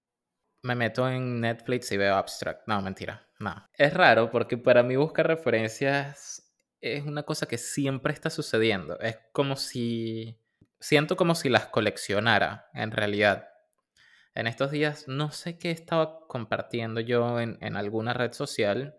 Me 0.63 0.75
meto 0.75 1.09
en 1.09 1.39
Netflix 1.39 1.91
y 1.91 1.97
veo 1.97 2.15
Abstract. 2.15 2.67
No, 2.67 2.81
mentira. 2.81 3.25
No. 3.39 3.55
Es 3.73 3.93
raro 3.93 4.29
porque 4.29 4.57
para 4.57 4.83
mí 4.83 4.95
buscar 4.95 5.27
referencias 5.27 6.51
es 6.81 7.05
una 7.05 7.23
cosa 7.23 7.45
que 7.45 7.57
siempre 7.57 8.13
está 8.13 8.29
sucediendo. 8.29 8.99
Es 8.99 9.17
como 9.31 9.55
si... 9.55 10.37
Siento 10.81 11.17
como 11.17 11.35
si 11.35 11.49
las 11.49 11.65
coleccionara, 11.65 12.69
en 12.73 12.91
realidad 12.91 13.49
en 14.39 14.47
estos 14.47 14.71
días 14.71 15.07
no 15.07 15.31
sé 15.31 15.57
qué 15.57 15.69
estaba 15.71 16.25
compartiendo 16.27 17.01
yo 17.01 17.41
en, 17.41 17.75
alguna 17.75 18.13
red 18.13 18.31
social, 18.31 18.95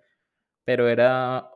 pero 0.65 0.89
era 0.89 1.51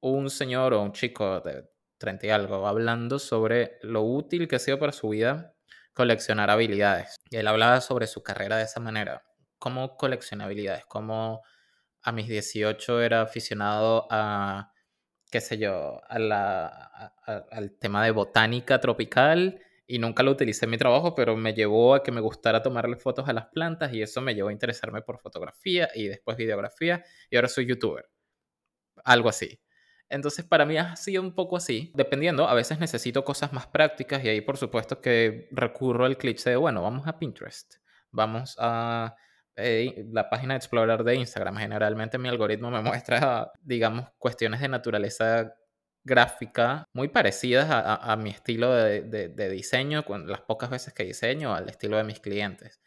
un 0.00 0.30
señor 0.30 0.72
o 0.72 0.82
un 0.82 0.92
chico 0.92 1.40
de 1.40 1.68
30 1.98 2.26
y 2.26 2.30
algo 2.30 2.66
hablando 2.66 3.18
sobre 3.18 3.78
lo 3.82 4.02
útil 4.02 4.48
que 4.48 4.56
ha 4.56 4.58
sido 4.58 4.78
para 4.78 4.92
su 4.92 5.10
vida 5.10 5.54
coleccionar 5.92 6.48
habilidades. 6.48 7.16
Y 7.30 7.36
él 7.36 7.48
hablaba 7.48 7.82
sobre 7.82 8.06
su 8.06 8.22
carrera 8.22 8.56
de 8.56 8.64
esa 8.64 8.80
manera. 8.80 9.22
¿Cómo 9.58 9.96
colecciona 9.96 10.44
habilidades? 10.44 10.86
¿Cómo 10.86 11.42
a 12.00 12.12
mis 12.12 12.28
18 12.28 13.02
era 13.02 13.22
aficionado 13.22 14.06
a, 14.10 14.72
qué 15.30 15.42
sé 15.42 15.58
yo, 15.58 16.00
al 16.08 17.76
tema 17.78 18.04
de 18.04 18.10
botánica 18.10 18.80
tropical 18.80 19.60
y 19.90 19.98
nunca 19.98 20.22
lo 20.22 20.32
utilicé 20.32 20.66
en 20.66 20.70
mi 20.70 20.78
trabajo, 20.78 21.14
pero 21.14 21.34
me 21.34 21.54
llevó 21.54 21.94
a 21.94 22.02
que 22.02 22.12
me 22.12 22.20
gustara 22.20 22.62
tomarle 22.62 22.96
fotos 22.96 23.26
a 23.26 23.32
las 23.32 23.46
plantas 23.46 23.92
y 23.94 24.02
eso 24.02 24.20
me 24.20 24.34
llevó 24.34 24.50
a 24.50 24.52
interesarme 24.52 25.00
por 25.00 25.18
fotografía 25.18 25.88
y 25.94 26.08
después 26.08 26.36
videografía 26.36 27.02
y 27.30 27.36
ahora 27.36 27.48
soy 27.48 27.66
youtuber. 27.66 28.06
Algo 29.02 29.30
así. 29.30 29.60
Entonces 30.10 30.44
para 30.44 30.66
mí 30.66 30.76
ha 30.76 30.94
sido 30.96 31.22
un 31.22 31.34
poco 31.34 31.56
así, 31.56 31.90
dependiendo, 31.94 32.48
a 32.48 32.54
veces 32.54 32.78
necesito 32.78 33.24
cosas 33.24 33.54
más 33.54 33.66
prácticas 33.66 34.22
y 34.22 34.28
ahí 34.28 34.42
por 34.42 34.58
supuesto 34.58 35.00
que 35.00 35.48
recurro 35.52 36.04
al 36.04 36.18
cliché 36.18 36.50
de, 36.50 36.56
bueno, 36.56 36.82
vamos 36.82 37.06
a 37.06 37.18
Pinterest, 37.18 37.76
vamos 38.10 38.56
a 38.58 39.16
eh, 39.56 40.04
la 40.12 40.28
página 40.28 40.52
de 40.52 40.58
explorar 40.58 41.02
de 41.02 41.16
Instagram. 41.16 41.56
Generalmente 41.56 42.18
mi 42.18 42.28
algoritmo 42.28 42.70
me 42.70 42.82
muestra, 42.82 43.52
digamos, 43.62 44.10
cuestiones 44.18 44.60
de 44.60 44.68
naturaleza 44.68 45.54
gráfica 46.08 46.86
muy 46.92 47.08
parecidas 47.08 47.68
a, 47.70 48.16
mi 48.16 48.30
estilo 48.30 48.72
de, 48.72 49.50
diseño, 49.50 50.04
las 50.26 50.40
pocas 50.40 50.70
veces 50.70 50.94
que 50.94 51.04
diseño, 51.04 51.54
al 51.54 51.68
estilo 51.68 51.98
de 51.98 52.04
mis 52.04 52.20
clientes. 52.20 52.80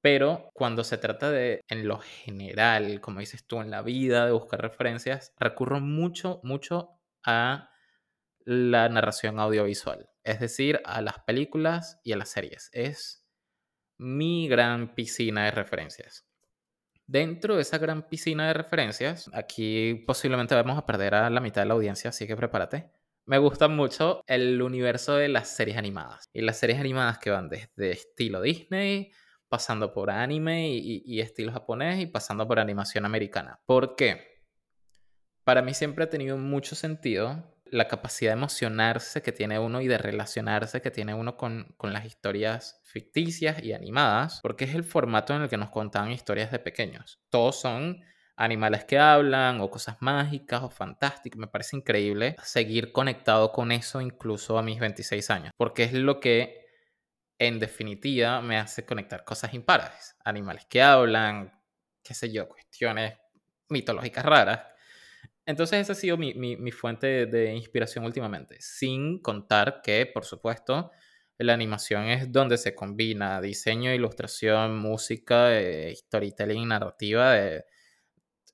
Pero 0.00 0.50
cuando 0.54 0.84
se 0.84 0.96
trata 0.96 1.30
de, 1.30 1.60
en 1.68 1.88
lo 1.88 1.98
general, 1.98 3.00
como 3.00 3.20
dices 3.20 3.44
tú, 3.46 3.60
en 3.60 3.70
la 3.70 3.82
vida, 3.82 4.26
de 4.26 4.32
buscar 4.32 4.62
referencias, 4.62 5.32
recurro 5.38 5.80
mucho, 5.80 6.40
mucho 6.44 7.00
a 7.24 7.70
la 8.44 8.88
narración 8.88 9.40
audiovisual, 9.40 10.08
es 10.22 10.40
decir, 10.40 10.80
a 10.84 11.02
las 11.02 11.18
películas 11.26 12.00
y 12.04 12.12
a 12.12 12.16
las 12.16 12.30
series. 12.30 12.70
Es 12.72 13.26
mi 13.98 14.48
gran 14.48 14.94
piscina 14.94 15.44
de 15.44 15.50
referencias. 15.50 16.27
Dentro 17.08 17.56
de 17.56 17.62
esa 17.62 17.78
gran 17.78 18.06
piscina 18.06 18.48
de 18.48 18.52
referencias, 18.52 19.30
aquí 19.32 19.94
posiblemente 20.06 20.54
vamos 20.54 20.76
a 20.76 20.84
perder 20.84 21.14
a 21.14 21.30
la 21.30 21.40
mitad 21.40 21.62
de 21.62 21.66
la 21.66 21.72
audiencia, 21.72 22.10
así 22.10 22.26
que 22.26 22.36
prepárate. 22.36 22.90
Me 23.24 23.38
gusta 23.38 23.66
mucho 23.66 24.22
el 24.26 24.60
universo 24.60 25.16
de 25.16 25.28
las 25.28 25.48
series 25.48 25.78
animadas. 25.78 26.28
Y 26.34 26.42
las 26.42 26.58
series 26.58 26.78
animadas 26.78 27.18
que 27.18 27.30
van 27.30 27.48
desde 27.48 27.92
estilo 27.92 28.42
Disney, 28.42 29.10
pasando 29.48 29.94
por 29.94 30.10
anime 30.10 30.68
y, 30.68 31.20
estilo 31.20 31.50
japonés 31.50 31.98
y 31.98 32.06
pasando 32.06 32.46
por 32.46 32.60
animación 32.60 33.06
americana. 33.06 33.58
¿Por 33.64 33.96
qué? 33.96 34.44
Para 35.44 35.62
mí 35.62 35.72
siempre 35.72 36.04
ha 36.04 36.10
tenido 36.10 36.36
mucho 36.36 36.74
sentido 36.74 37.57
la 37.72 37.88
capacidad 37.88 38.30
de 38.32 38.38
emocionarse 38.38 39.22
que 39.22 39.32
tiene 39.32 39.58
uno 39.58 39.80
y 39.80 39.88
de 39.88 39.98
relacionarse 39.98 40.80
que 40.80 40.90
tiene 40.90 41.14
uno 41.14 41.36
con, 41.36 41.74
las 41.80 42.04
historias 42.04 42.80
ficticias 42.84 43.62
y 43.62 43.72
animadas, 43.72 44.40
porque 44.42 44.64
es 44.64 44.74
el 44.74 44.84
formato 44.84 45.34
en 45.34 45.42
el 45.42 45.48
que 45.48 45.56
nos 45.56 45.70
contaban 45.70 46.12
historias 46.12 46.50
de 46.50 46.58
pequeños. 46.58 47.20
Todos 47.30 47.60
son 47.60 48.00
animales 48.36 48.84
que 48.84 48.98
hablan 48.98 49.60
o 49.60 49.70
cosas 49.70 49.96
mágicas 50.00 50.62
o 50.62 50.70
fantásticas. 50.70 51.38
Me 51.38 51.48
parece 51.48 51.76
increíble 51.76 52.36
seguir 52.42 52.92
conectado 52.92 53.52
con 53.52 53.72
eso 53.72 54.00
incluso 54.00 54.58
a 54.58 54.62
mis 54.62 54.78
26 54.78 55.30
años, 55.30 55.52
porque 55.56 55.84
es 55.84 55.92
lo 55.92 56.20
que 56.20 56.66
en 57.38 57.58
definitiva 57.58 58.40
me 58.40 58.58
hace 58.58 58.84
conectar 58.84 59.24
cosas 59.24 59.54
impares. 59.54 60.16
Animales 60.24 60.66
que 60.68 60.82
hablan, 60.82 61.60
qué 62.02 62.14
sé 62.14 62.32
yo, 62.32 62.48
cuestiones 62.48 63.14
mitológicas 63.68 64.24
raras 64.24 64.77
entonces 65.48 65.80
esa 65.80 65.92
ha 65.92 65.96
sido 65.96 66.18
mi, 66.18 66.34
mi, 66.34 66.70
fuente 66.72 67.26
de, 67.26 67.54
inspiración 67.54 68.04
últimamente, 68.04 68.56
sin 68.60 69.20
contar 69.20 69.80
que, 69.82 70.04
por 70.06 70.24
supuesto, 70.24 70.90
la 71.38 71.54
animación 71.54 72.04
es 72.04 72.30
donde 72.30 72.58
se 72.58 72.74
combina 72.74 73.40
diseño, 73.40 73.92
ilustración, 73.94 74.78
música, 74.78 75.58
eh, 75.58 75.94
storytelling, 75.96 76.68
narrativa. 76.68 77.34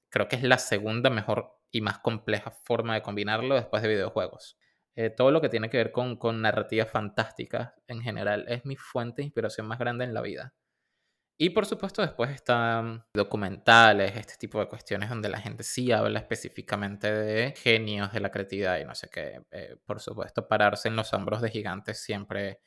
creo 0.08 0.28
que 0.28 0.36
es 0.36 0.42
la 0.44 0.58
segunda 0.58 1.10
mejor 1.10 1.58
y 1.70 1.80
más 1.80 1.98
compleja 1.98 2.52
forma 2.52 2.94
de 2.94 3.02
combinarlo 3.02 3.56
después 3.56 3.82
de 3.82 3.88
videojuegos. 3.88 4.56
Eh, 4.94 5.10
todo 5.10 5.32
lo 5.32 5.40
que 5.40 5.48
tiene 5.48 5.70
que 5.70 5.78
ver 5.78 5.90
con, 5.90 6.16
con 6.16 6.40
narrativas 6.40 6.88
fantásticas 6.88 7.72
en 7.88 8.00
general 8.00 8.44
es 8.48 8.64
mi 8.64 8.76
fuente 8.76 9.22
de 9.22 9.26
inspiración 9.26 9.66
más 9.66 9.80
grande 9.80 10.04
en 10.04 10.14
la 10.14 10.22
vida. 10.22 10.54
Y 11.36 11.50
por 11.50 11.66
supuesto 11.66 12.00
después 12.00 12.30
están 12.30 13.04
documentales, 13.12 14.16
este 14.16 14.34
tipo 14.36 14.60
de 14.60 14.68
cuestiones 14.68 15.08
donde 15.08 15.28
la 15.28 15.40
gente 15.40 15.64
sí 15.64 15.90
habla 15.90 16.20
específicamente 16.20 17.12
de 17.12 17.54
genios 17.56 18.12
de 18.12 18.20
la 18.20 18.30
creatividad 18.30 18.78
y 18.78 18.84
no 18.84 18.94
sé 18.94 19.08
qué. 19.10 19.42
Eh, 19.50 19.76
por 19.84 20.00
supuesto, 20.00 20.46
pararse 20.46 20.88
en 20.88 20.96
los 20.96 21.12
hombros 21.12 21.42
de 21.42 21.50
gigantes 21.50 22.00
siempre 22.00 22.60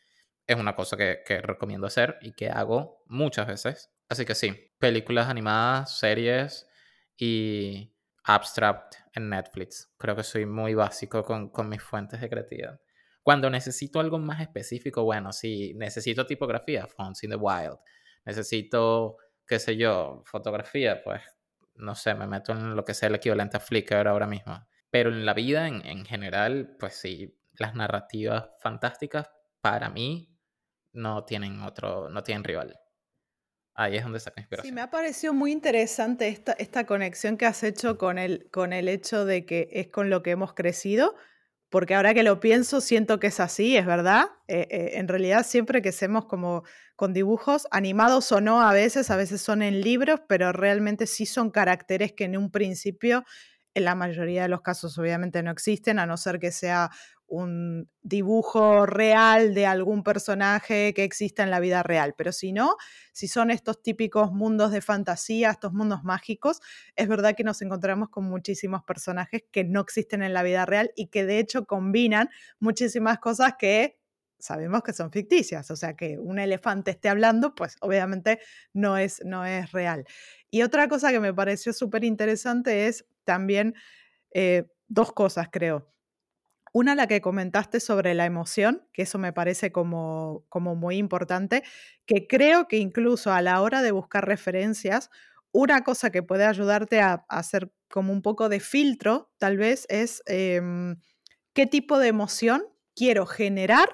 es 0.46 0.58
una 0.58 0.76
cosa 0.76 0.98
que, 0.98 1.22
que 1.26 1.42
recomiendo 1.42 1.88
hacer 1.88 2.18
y 2.22 2.34
que 2.34 2.50
hago 2.50 3.04
muchas 3.08 3.48
veces. 3.48 3.90
Así 4.10 4.26
que 4.26 4.36
sí, 4.36 4.54
películas 4.80 5.30
animadas, 5.30 5.98
series 5.98 6.68
y 7.18 7.94
abstract 8.26 8.96
en 9.14 9.30
Netflix. 9.30 9.94
Creo 9.98 10.16
que 10.18 10.24
soy 10.24 10.46
muy 10.46 10.74
básico 10.74 11.24
con, 11.24 11.50
con 11.50 11.70
mis 11.70 11.82
fuentes 11.82 12.20
de 12.20 12.30
creatividad. 12.30 12.82
Cuando 13.24 13.50
necesito 13.50 14.02
algo 14.02 14.20
más 14.20 14.42
específico, 14.42 15.04
bueno, 15.04 15.32
sí, 15.32 15.74
necesito 15.76 16.26
tipografía, 16.26 16.88
Fonts 16.88 17.24
in 17.24 17.30
the 17.30 17.38
Wild 17.38 17.78
necesito, 18.28 19.18
qué 19.48 19.58
sé 19.58 19.78
yo, 19.78 20.22
fotografía, 20.26 21.02
pues 21.02 21.22
no 21.76 21.96
sé, 21.96 22.14
me 22.14 22.28
meto 22.28 22.52
en 22.52 22.76
lo 22.76 22.84
que 22.84 22.94
sea 22.94 23.08
el 23.08 23.16
equivalente 23.16 23.58
a 23.58 23.62
Flickr 23.62 24.08
ahora 24.08 24.28
mismo. 24.28 24.68
Pero 24.90 25.10
en 25.10 25.26
la 25.26 25.34
vida 25.34 25.68
en, 25.68 26.06
general, 26.06 26.76
pues 26.80 26.96
sí, 26.96 27.38
las 27.54 27.74
narrativas 27.74 28.50
fantásticas 28.62 29.30
para 29.62 29.90
mí 29.90 30.38
no 30.92 31.24
tienen 31.24 31.62
otro, 31.62 32.10
no 32.10 32.24
tienen 32.24 32.44
rival. 32.44 32.80
Ahí 33.74 33.96
es 33.96 34.04
donde 34.04 34.20
saca 34.20 34.42
inspiración. 34.42 34.70
Sí, 34.70 34.74
me 34.74 34.82
ha 34.82 34.90
parecido 34.90 35.34
muy 35.34 35.52
interesante 35.52 36.28
esta, 36.28 36.54
esta 36.54 36.86
conexión 36.86 37.38
que 37.38 37.46
has 37.46 37.64
hecho 37.64 37.98
con 37.98 38.18
el, 38.18 38.50
con 38.52 38.74
el 38.74 38.90
hecho 38.90 39.24
de 39.24 39.46
que 39.46 39.70
es 39.72 39.88
con 39.88 40.10
lo 40.10 40.24
que 40.24 40.32
hemos 40.32 40.54
crecido, 40.54 41.16
porque 41.70 41.96
ahora 41.96 42.14
que 42.14 42.24
lo 42.24 42.40
pienso, 42.40 42.80
siento 42.82 43.20
que 43.20 43.28
es 43.28 43.40
así, 43.40 43.76
es 43.76 43.86
verdad. 43.86 44.26
Eh, 44.48 44.68
eh, 44.70 44.92
en 44.94 45.08
realidad, 45.08 45.46
siempre 45.46 45.82
que 45.82 45.90
hacemos 45.90 46.26
como 46.26 46.64
con 46.96 47.14
dibujos, 47.14 47.68
animados 47.72 48.32
o 48.32 48.40
no, 48.42 48.62
a 48.62 48.74
veces, 48.74 49.10
a 49.12 49.18
veces 49.18 49.42
son 49.42 49.62
en 49.62 49.82
libros, 49.82 50.22
pero 50.28 50.54
realmente 50.54 51.08
sí 51.08 51.26
son 51.26 51.52
caracteres 51.52 52.14
que 52.14 52.24
en 52.24 52.38
un 52.38 52.52
principio, 52.52 53.26
en 53.74 53.84
la 53.84 53.96
mayoría 53.96 54.44
de 54.44 54.48
los 54.50 54.62
casos, 54.62 54.98
obviamente 54.98 55.44
no 55.44 55.52
existen, 55.52 56.00
a 56.00 56.06
no 56.06 56.18
ser 56.18 56.40
que 56.40 56.52
sea 56.52 56.90
un 57.28 57.90
dibujo 58.02 58.86
real 58.86 59.54
de 59.54 59.66
algún 59.66 60.04
personaje 60.04 60.94
que 60.94 61.04
exista 61.04 61.44
en 61.44 61.52
la 61.52 61.60
vida 61.60 61.84
real. 61.84 62.16
Pero 62.18 62.32
si 62.32 62.54
no, 62.54 62.78
si 63.12 63.28
son 63.28 63.52
estos 63.52 63.82
típicos 63.82 64.32
mundos 64.32 64.72
de 64.72 64.82
fantasía, 64.82 65.52
estos 65.52 65.74
mundos 65.74 66.04
mágicos, 66.04 66.62
es 66.96 67.08
verdad 67.08 67.36
que 67.36 67.44
nos 67.44 67.62
encontramos 67.62 68.10
con 68.10 68.26
muchísimos 68.26 68.84
personajes 68.84 69.44
que 69.52 69.64
no 69.64 69.82
existen 69.82 70.24
en 70.24 70.34
la 70.34 70.44
vida 70.44 70.66
real 70.66 70.92
y 70.96 71.08
que 71.08 71.26
de 71.26 71.40
hecho 71.40 71.66
combinan 71.66 72.30
muchísimas 72.60 73.20
cosas 73.20 73.54
que 73.60 74.00
sabemos 74.40 74.84
que 74.84 74.94
son 74.94 75.12
ficticias. 75.12 75.70
O 75.72 75.76
sea, 75.76 75.96
que 75.96 76.18
un 76.20 76.40
elefante 76.40 76.92
esté 76.92 77.10
hablando, 77.10 77.56
pues 77.56 77.76
obviamente 77.82 78.40
no 78.74 78.98
es, 78.98 79.22
no 79.26 79.46
es 79.46 79.72
real. 79.72 80.06
Y 80.50 80.62
otra 80.62 80.88
cosa 80.88 81.12
que 81.12 81.20
me 81.20 81.34
pareció 81.34 81.74
súper 81.74 82.04
interesante 82.04 82.88
es 82.88 83.06
también 83.26 83.76
eh, 84.32 84.68
dos 84.88 85.12
cosas, 85.12 85.50
creo. 85.52 85.92
Una, 86.74 86.96
la 86.96 87.08
que 87.08 87.22
comentaste 87.22 87.80
sobre 87.80 88.14
la 88.14 88.26
emoción, 88.26 88.88
que 88.94 89.04
eso 89.04 89.18
me 89.18 89.34
parece 89.34 89.72
como, 89.72 90.46
como 90.50 90.76
muy 90.76 90.98
importante, 90.98 91.64
que 92.06 92.28
creo 92.28 92.68
que 92.68 92.78
incluso 92.78 93.32
a 93.32 93.42
la 93.42 93.62
hora 93.62 93.82
de 93.82 93.92
buscar 93.92 94.28
referencias, 94.28 95.10
una 95.52 95.84
cosa 95.84 96.12
que 96.12 96.24
puede 96.24 96.46
ayudarte 96.46 97.02
a, 97.02 97.26
hacer 97.30 97.72
como 97.90 98.12
un 98.14 98.22
poco 98.22 98.50
de 98.50 98.60
filtro, 98.60 99.32
tal 99.38 99.58
vez, 99.58 99.86
es 99.90 100.22
em, 100.26 100.98
qué 101.54 101.66
tipo 101.68 102.00
de 102.00 102.10
emoción 102.10 102.66
quiero 102.96 103.26
generar 103.26 103.90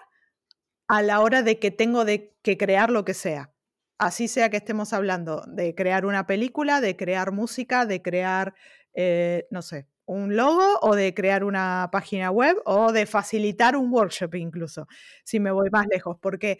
a 0.87 1.01
la 1.01 1.21
hora 1.21 1.43
de 1.43 1.59
que 1.59 1.71
tengo 1.71 2.05
de 2.05 2.35
que 2.41 2.57
crear 2.57 2.89
lo 2.89 3.05
que 3.05 3.13
sea. 3.13 3.53
Así 3.97 4.27
sea 4.27 4.49
que 4.49 4.57
estemos 4.57 4.93
hablando 4.93 5.43
de 5.47 5.75
crear 5.75 6.05
una 6.05 6.27
película, 6.27 6.81
de 6.81 6.97
crear 6.97 7.31
música, 7.31 7.85
de 7.85 8.01
crear, 8.01 8.53
eh, 8.93 9.47
no 9.51 9.61
sé, 9.61 9.87
un 10.05 10.35
logo 10.35 10.79
o 10.81 10.95
de 10.95 11.13
crear 11.13 11.43
una 11.43 11.89
página 11.91 12.31
web 12.31 12.57
o 12.65 12.91
de 12.91 13.05
facilitar 13.05 13.75
un 13.75 13.91
workshop 13.91 14.35
incluso, 14.35 14.87
si 15.23 15.39
me 15.39 15.51
voy 15.51 15.69
más 15.71 15.87
lejos, 15.87 16.17
porque 16.19 16.59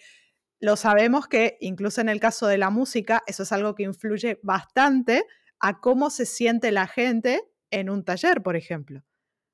lo 0.60 0.78
sabemos 0.78 1.28
que 1.28 1.58
incluso 1.60 2.00
en 2.02 2.10
el 2.10 2.20
caso 2.20 2.48
de 2.48 2.58
la 2.58 2.70
música, 2.70 3.22
eso 3.28 3.44
es 3.44 3.52
algo 3.52 3.76
que 3.76 3.84
influye 3.84 4.40
bastante 4.44 5.26
a 5.60 5.80
cómo 5.82 6.10
se 6.10 6.26
siente 6.26 6.72
la 6.72 6.88
gente 6.88 7.44
en 7.70 7.90
un 7.90 8.06
taller, 8.06 8.42
por 8.42 8.56
ejemplo. 8.56 9.04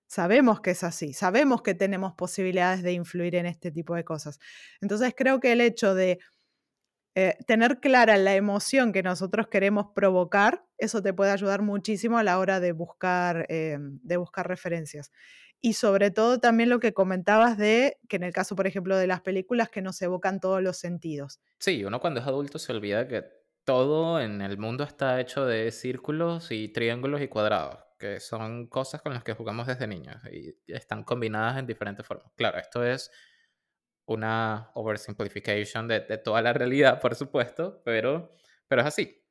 Sabemos 0.07 0.61
que 0.61 0.71
es 0.71 0.83
así, 0.83 1.13
sabemos 1.13 1.61
que 1.61 1.75
tenemos 1.75 2.13
posibilidades 2.13 2.83
de 2.83 2.93
influir 2.93 3.35
en 3.35 3.45
este 3.45 3.71
tipo 3.71 3.95
de 3.95 4.03
cosas. 4.03 4.39
Entonces 4.81 5.13
creo 5.15 5.39
que 5.39 5.51
el 5.51 5.61
hecho 5.61 5.95
de 5.95 6.19
eh, 7.15 7.35
tener 7.47 7.79
clara 7.79 8.17
la 8.17 8.35
emoción 8.35 8.93
que 8.93 9.03
nosotros 9.03 9.47
queremos 9.47 9.87
provocar, 9.95 10.65
eso 10.77 11.01
te 11.01 11.13
puede 11.13 11.31
ayudar 11.31 11.61
muchísimo 11.61 12.17
a 12.17 12.23
la 12.23 12.39
hora 12.39 12.59
de 12.59 12.71
buscar, 12.71 13.45
eh, 13.49 13.77
de 13.79 14.17
buscar 14.17 14.47
referencias. 14.47 15.11
Y 15.61 15.73
sobre 15.73 16.11
todo 16.11 16.39
también 16.39 16.69
lo 16.69 16.79
que 16.79 16.93
comentabas 16.93 17.57
de 17.57 17.97
que 18.07 18.15
en 18.15 18.23
el 18.23 18.31
caso, 18.31 18.55
por 18.55 18.67
ejemplo, 18.67 18.95
de 18.95 19.07
las 19.07 19.21
películas 19.21 19.69
que 19.69 19.81
nos 19.81 20.01
evocan 20.01 20.39
todos 20.39 20.61
los 20.61 20.77
sentidos. 20.77 21.41
Sí, 21.59 21.83
uno 21.83 21.99
cuando 21.99 22.21
es 22.21 22.27
adulto 22.27 22.59
se 22.59 22.71
olvida 22.71 23.07
que 23.07 23.25
todo 23.65 24.21
en 24.21 24.41
el 24.41 24.57
mundo 24.57 24.83
está 24.83 25.19
hecho 25.19 25.45
de 25.45 25.71
círculos 25.71 26.51
y 26.51 26.69
triángulos 26.69 27.21
y 27.21 27.27
cuadrados, 27.27 27.77
que 27.99 28.19
son 28.19 28.67
cosas 28.67 29.01
con 29.01 29.13
las 29.13 29.23
que 29.23 29.33
jugamos 29.33 29.67
desde 29.67 29.85
niños 29.85 30.15
y 30.31 30.55
están 30.67 31.03
combinadas 31.03 31.57
en 31.57 31.67
diferentes 31.67 32.05
formas. 32.05 32.31
Claro, 32.35 32.57
esto 32.57 32.83
es 32.83 33.11
una 34.09 34.71
oversimplification 34.73 35.87
de, 35.87 36.01
toda 36.17 36.41
la 36.41 36.51
realidad, 36.51 36.99
por 36.99 37.13
supuesto, 37.13 37.81
pero, 37.85 38.33
pero 38.67 38.81
es 38.81 38.87
así. 38.87 39.23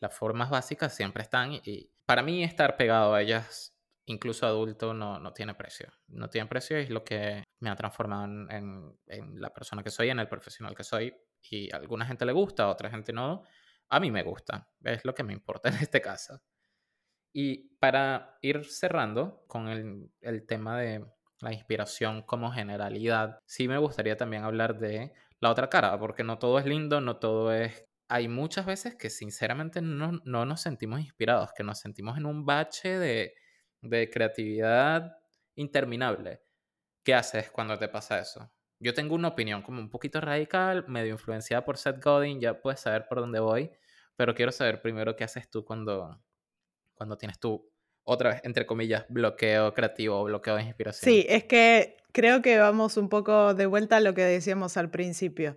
Las 0.00 0.14
formas 0.16 0.48
básicas 0.48 0.94
siempre 0.94 1.22
están 1.22 1.52
y, 1.52 1.92
para 2.06 2.22
mí 2.22 2.42
estar 2.42 2.78
pegado 2.78 3.12
a 3.12 3.20
ellas, 3.20 3.76
incluso 4.06 4.46
adulto, 4.46 4.94
no, 4.94 5.18
no 5.18 5.34
tiene 5.34 5.54
precio. 5.54 5.92
No 6.06 6.30
tiene 6.30 6.48
precio 6.48 6.78
y 6.78 6.84
es 6.84 6.90
lo 6.90 7.04
que 7.04 7.44
me 7.60 7.68
ha 7.68 7.76
transformado 7.76 8.24
en, 8.24 8.98
la 9.34 9.52
persona 9.52 9.82
que 9.82 9.90
soy, 9.90 10.08
en 10.08 10.20
el 10.20 10.28
profesional 10.28 10.74
que 10.74 10.84
soy. 10.84 11.14
Y 11.50 11.70
a 11.70 11.76
alguna 11.76 12.06
gente 12.06 12.24
le 12.24 12.32
gusta, 12.32 12.64
a 12.64 12.68
otra 12.68 12.88
gente 12.88 13.12
no. 13.12 13.42
A 13.90 14.00
mí 14.00 14.10
me 14.10 14.22
gusta. 14.22 14.70
Es 14.84 15.04
lo 15.04 15.14
que 15.14 15.22
me 15.22 15.34
importa 15.34 15.68
en 15.68 15.74
este 15.74 16.00
caso. 16.00 16.40
Y 17.30 17.76
para 17.76 18.38
ir 18.40 18.64
cerrando 18.64 19.44
con 19.46 19.68
el 20.22 20.46
tema 20.46 20.78
de 20.78 21.04
la 21.40 21.52
inspiración 21.52 22.22
como 22.22 22.52
generalidad, 22.52 23.40
sí 23.46 23.68
me 23.68 23.78
gustaría 23.78 24.16
también 24.16 24.44
hablar 24.44 24.78
de 24.78 25.12
la 25.40 25.50
otra 25.50 25.68
cara, 25.70 25.98
porque 25.98 26.24
no 26.24 26.38
todo 26.38 26.58
es 26.58 26.66
lindo, 26.66 27.00
no 27.00 27.18
todo 27.18 27.52
es... 27.52 27.84
Hay 28.08 28.28
muchas 28.28 28.66
veces 28.66 28.96
que 28.96 29.10
sinceramente 29.10 29.82
no, 29.82 30.20
no 30.24 30.44
nos 30.46 30.62
sentimos 30.62 31.00
inspirados, 31.00 31.52
que 31.52 31.62
nos 31.62 31.78
sentimos 31.78 32.16
en 32.16 32.26
un 32.26 32.46
bache 32.46 32.98
de, 32.98 33.34
de 33.82 34.10
creatividad 34.10 35.18
interminable. 35.54 36.42
¿Qué 37.04 37.14
haces 37.14 37.50
cuando 37.50 37.78
te 37.78 37.88
pasa 37.88 38.18
eso? 38.18 38.50
Yo 38.80 38.94
tengo 38.94 39.14
una 39.14 39.28
opinión 39.28 39.62
como 39.62 39.80
un 39.80 39.90
poquito 39.90 40.20
radical, 40.20 40.86
medio 40.88 41.12
influenciada 41.12 41.64
por 41.64 41.76
Seth 41.76 42.02
Godin, 42.02 42.40
ya 42.40 42.60
puedes 42.60 42.80
saber 42.80 43.06
por 43.08 43.18
dónde 43.20 43.40
voy, 43.40 43.70
pero 44.16 44.34
quiero 44.34 44.52
saber 44.52 44.80
primero 44.80 45.16
qué 45.16 45.24
haces 45.24 45.50
tú 45.50 45.64
cuando, 45.64 46.22
cuando 46.94 47.18
tienes 47.18 47.38
tú, 47.40 47.70
otra 48.08 48.30
vez, 48.30 48.40
entre 48.42 48.64
comillas, 48.64 49.04
bloqueo 49.10 49.74
creativo 49.74 50.18
o 50.18 50.24
bloqueo 50.24 50.56
de 50.56 50.62
inspiración. 50.62 51.12
Sí, 51.12 51.26
es 51.28 51.44
que 51.44 51.98
creo 52.12 52.40
que 52.40 52.58
vamos 52.58 52.96
un 52.96 53.10
poco 53.10 53.52
de 53.52 53.66
vuelta 53.66 53.98
a 53.98 54.00
lo 54.00 54.14
que 54.14 54.22
decíamos 54.22 54.78
al 54.78 54.90
principio. 54.90 55.56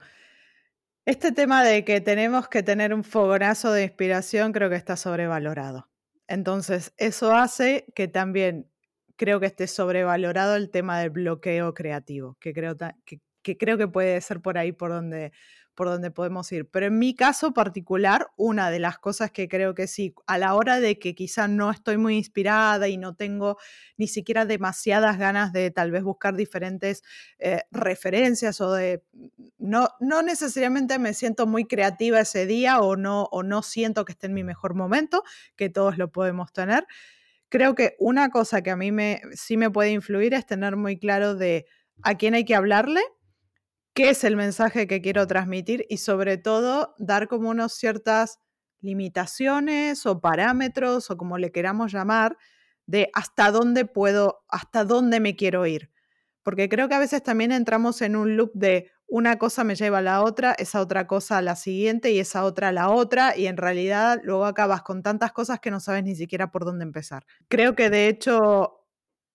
Este 1.05 1.31
tema 1.31 1.63
de 1.63 1.85
que 1.85 2.01
tenemos 2.01 2.49
que 2.49 2.61
tener 2.61 2.93
un 2.93 3.05
fogonazo 3.05 3.71
de 3.71 3.83
inspiración 3.83 4.51
creo 4.51 4.69
que 4.69 4.75
está 4.75 4.97
sobrevalorado. 4.97 5.89
Entonces, 6.27 6.93
eso 6.97 7.33
hace 7.33 7.85
que 7.95 8.09
también 8.09 8.69
creo 9.15 9.39
que 9.39 9.45
esté 9.45 9.67
sobrevalorado 9.67 10.57
el 10.57 10.69
tema 10.69 10.99
del 10.99 11.11
bloqueo 11.11 11.73
creativo, 11.73 12.37
que 12.41 12.53
creo 12.53 12.75
que, 13.05 13.21
que, 13.41 13.57
creo 13.57 13.77
que 13.77 13.87
puede 13.87 14.19
ser 14.21 14.41
por 14.41 14.57
ahí 14.57 14.71
por 14.71 14.91
donde, 14.91 15.31
por 15.75 15.87
donde 15.87 16.11
podemos 16.11 16.51
ir. 16.51 16.69
Pero 16.69 16.87
en 16.87 16.99
mi 16.99 17.15
caso 17.15 17.53
particular, 17.53 18.27
una 18.37 18.69
de 18.69 18.79
las 18.79 18.99
cosas 18.99 19.31
que 19.31 19.47
creo 19.47 19.73
que 19.73 19.87
sí, 19.87 20.13
a 20.27 20.37
la 20.37 20.53
hora 20.55 20.79
de 20.79 20.99
que 20.99 21.15
quizá 21.15 21.47
no 21.47 21.71
estoy 21.71 21.97
muy 21.97 22.17
inspirada 22.17 22.87
y 22.87 22.97
no 22.97 23.15
tengo 23.15 23.57
ni 23.97 24.07
siquiera 24.07 24.45
demasiadas 24.45 25.17
ganas 25.17 25.53
de 25.53 25.71
tal 25.71 25.91
vez 25.91 26.03
buscar 26.03 26.35
diferentes 26.35 27.03
eh, 27.39 27.63
referencias 27.71 28.59
o 28.61 28.73
de, 28.73 29.03
no, 29.57 29.89
no 29.99 30.21
necesariamente 30.21 30.99
me 30.99 31.13
siento 31.13 31.47
muy 31.47 31.65
creativa 31.65 32.19
ese 32.19 32.45
día 32.45 32.79
o 32.79 32.95
no, 32.95 33.23
o 33.31 33.43
no 33.43 33.63
siento 33.63 34.05
que 34.05 34.11
esté 34.11 34.27
en 34.27 34.33
mi 34.33 34.43
mejor 34.43 34.75
momento, 34.75 35.23
que 35.55 35.69
todos 35.69 35.97
lo 35.97 36.11
podemos 36.11 36.51
tener. 36.51 36.85
Creo 37.49 37.75
que 37.75 37.95
una 37.99 38.29
cosa 38.29 38.61
que 38.61 38.71
a 38.71 38.75
mí 38.75 38.91
me, 38.91 39.21
sí 39.33 39.57
me 39.57 39.69
puede 39.69 39.91
influir 39.91 40.33
es 40.33 40.45
tener 40.45 40.75
muy 40.77 40.97
claro 40.97 41.35
de 41.35 41.65
a 42.03 42.15
quién 42.15 42.33
hay 42.33 42.45
que 42.45 42.55
hablarle 42.55 43.01
qué 43.93 44.09
es 44.09 44.23
el 44.23 44.35
mensaje 44.35 44.87
que 44.87 45.01
quiero 45.01 45.27
transmitir 45.27 45.85
y 45.89 45.97
sobre 45.97 46.37
todo 46.37 46.95
dar 46.97 47.27
como 47.27 47.49
unas 47.49 47.73
ciertas 47.73 48.39
limitaciones 48.79 50.05
o 50.05 50.21
parámetros 50.21 51.11
o 51.11 51.17
como 51.17 51.37
le 51.37 51.51
queramos 51.51 51.91
llamar 51.91 52.37
de 52.85 53.09
hasta 53.13 53.51
dónde 53.51 53.85
puedo, 53.85 54.43
hasta 54.49 54.85
dónde 54.85 55.19
me 55.19 55.35
quiero 55.35 55.65
ir. 55.65 55.91
Porque 56.43 56.69
creo 56.69 56.89
que 56.89 56.95
a 56.95 56.99
veces 56.99 57.21
también 57.21 57.51
entramos 57.51 58.01
en 58.01 58.15
un 58.15 58.35
loop 58.35 58.51
de 58.53 58.89
una 59.07 59.37
cosa 59.37 59.65
me 59.65 59.75
lleva 59.75 59.97
a 59.97 60.01
la 60.01 60.23
otra, 60.23 60.53
esa 60.53 60.79
otra 60.79 61.05
cosa 61.05 61.37
a 61.37 61.41
la 61.41 61.57
siguiente 61.57 62.11
y 62.11 62.19
esa 62.19 62.45
otra 62.45 62.69
a 62.69 62.71
la 62.71 62.89
otra 62.89 63.35
y 63.37 63.47
en 63.47 63.57
realidad 63.57 64.21
luego 64.23 64.45
acabas 64.45 64.83
con 64.83 65.03
tantas 65.03 65.33
cosas 65.33 65.59
que 65.59 65.69
no 65.69 65.81
sabes 65.81 66.03
ni 66.05 66.15
siquiera 66.15 66.49
por 66.49 66.63
dónde 66.63 66.83
empezar. 66.83 67.25
Creo 67.49 67.75
que 67.75 67.89
de 67.89 68.07
hecho 68.07 68.79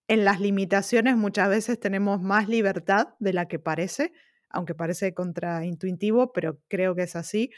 en 0.09 0.25
las 0.25 0.41
limitaciones 0.41 1.17
muchas 1.17 1.49
veces 1.51 1.79
tenemos 1.79 2.23
más 2.23 2.49
libertad 2.49 3.09
de 3.19 3.35
la 3.35 3.49
que 3.49 3.59
parece 3.59 4.13
aunque 4.51 4.75
parece 4.75 5.15
contraintuitivo, 5.15 6.33
pero 6.33 6.59
creo 6.69 6.95
que 6.95 7.03
es 7.03 7.17
así, 7.17 7.51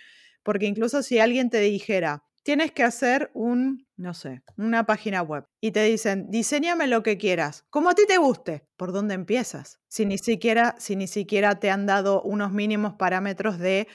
porque 0.42 0.66
incluso 0.66 1.02
si 1.02 1.18
alguien 1.18 1.50
te 1.50 1.60
dijera, 1.60 2.24
tienes 2.42 2.72
que 2.72 2.82
hacer 2.82 3.30
un, 3.34 3.86
no 3.96 4.14
sé, 4.14 4.42
una 4.56 4.86
página 4.86 5.20
web 5.22 5.44
y 5.60 5.72
te 5.72 5.82
dicen, 5.82 6.30
diseñame 6.30 6.86
lo 6.86 7.02
que 7.02 7.18
quieras, 7.18 7.66
como 7.68 7.90
a 7.90 7.94
ti 7.94 8.02
te 8.06 8.16
guste, 8.16 8.66
¿por 8.76 8.92
dónde 8.92 9.14
empiezas? 9.14 9.80
Si 9.88 10.06
ni 10.06 10.16
siquiera, 10.16 10.74
si 10.78 10.96
ni 10.96 11.08
siquiera 11.08 11.60
te 11.60 11.70
han 11.70 11.84
dado 11.84 12.22
unos 12.22 12.52
mínimos 12.52 12.94
parámetros 12.94 13.58
de 13.58 13.86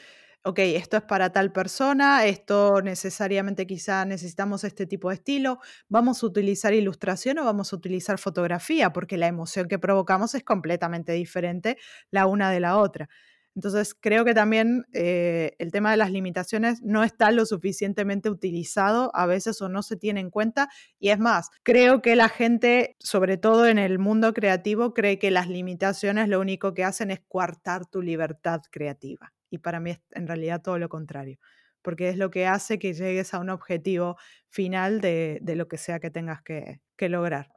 ok, 0.46 0.60
esto 0.60 0.98
es 0.98 1.04
para 1.04 1.32
tal 1.32 1.54
persona, 1.54 2.26
esto 2.26 2.82
necesariamente 2.82 3.66
quizá 3.66 4.06
necesitamos 4.06 4.64
este 4.66 4.86
tipo 4.86 5.10
de 5.10 5.16
estilo, 5.16 5.60
vamos 5.88 6.22
a 6.22 6.26
utilizar 6.28 6.74
ilustración 6.74 7.40
o 7.40 7.46
vamos 7.46 7.72
a 7.72 7.78
utilizar 7.78 8.18
fotografía, 8.20 8.92
porque 8.92 9.18
la 9.18 9.28
emoción 9.28 9.68
que 9.68 9.80
provocamos 9.80 10.36
es 10.36 10.44
completamente 10.44 11.14
diferente 11.14 11.78
la 12.12 12.26
una 12.28 12.52
de 12.52 12.60
la 12.60 12.78
otra. 12.78 13.10
Entonces, 13.56 13.94
creo 13.94 14.26
que 14.26 14.34
también 14.34 14.86
eh, 14.94 15.56
el 15.60 15.72
tema 15.72 15.92
de 15.92 15.98
las 15.98 16.12
limitaciones 16.12 16.82
no 16.82 17.04
está 17.04 17.32
lo 17.32 17.46
suficientemente 17.46 18.30
utilizado 18.30 19.12
a 19.14 19.28
veces 19.28 19.62
o 19.62 19.70
no 19.70 19.84
se 19.84 19.96
tiene 19.96 20.22
en 20.22 20.32
cuenta. 20.32 20.70
Y 21.00 21.10
es 21.10 21.20
más, 21.20 21.50
creo 21.62 22.02
que 22.02 22.16
la 22.16 22.30
gente, 22.30 22.96
sobre 23.00 23.38
todo 23.38 23.68
en 23.68 23.78
el 23.78 24.00
mundo 24.00 24.34
creativo, 24.34 24.94
cree 24.96 25.20
que 25.20 25.30
las 25.32 25.50
limitaciones 25.50 26.30
lo 26.30 26.40
único 26.40 26.74
que 26.74 26.84
hacen 26.84 27.12
es 27.12 27.22
coartar 27.28 27.86
tu 27.86 28.02
libertad 28.02 28.62
creativa 28.72 29.33
y 29.54 29.60
para 29.60 29.80
mí 29.80 29.92
es 29.92 30.00
en 30.14 30.28
realidad 30.28 30.64
todo 30.64 30.80
lo 30.80 30.90
contrario, 30.90 31.38
porque 31.84 32.10
es 32.10 32.18
lo 32.18 32.32
que 32.32 32.48
hace 32.48 32.80
que 32.80 32.94
llegues 32.94 33.36
a 33.36 33.40
un 33.40 33.52
objetivo 33.52 34.18
final 34.50 35.00
de, 35.00 35.40
lo 35.46 35.68
que 35.68 35.78
sea 35.78 36.00
que 36.00 36.10
tengas 36.10 36.42
que, 36.42 36.82
que 36.98 37.08
lograr. 37.08 37.52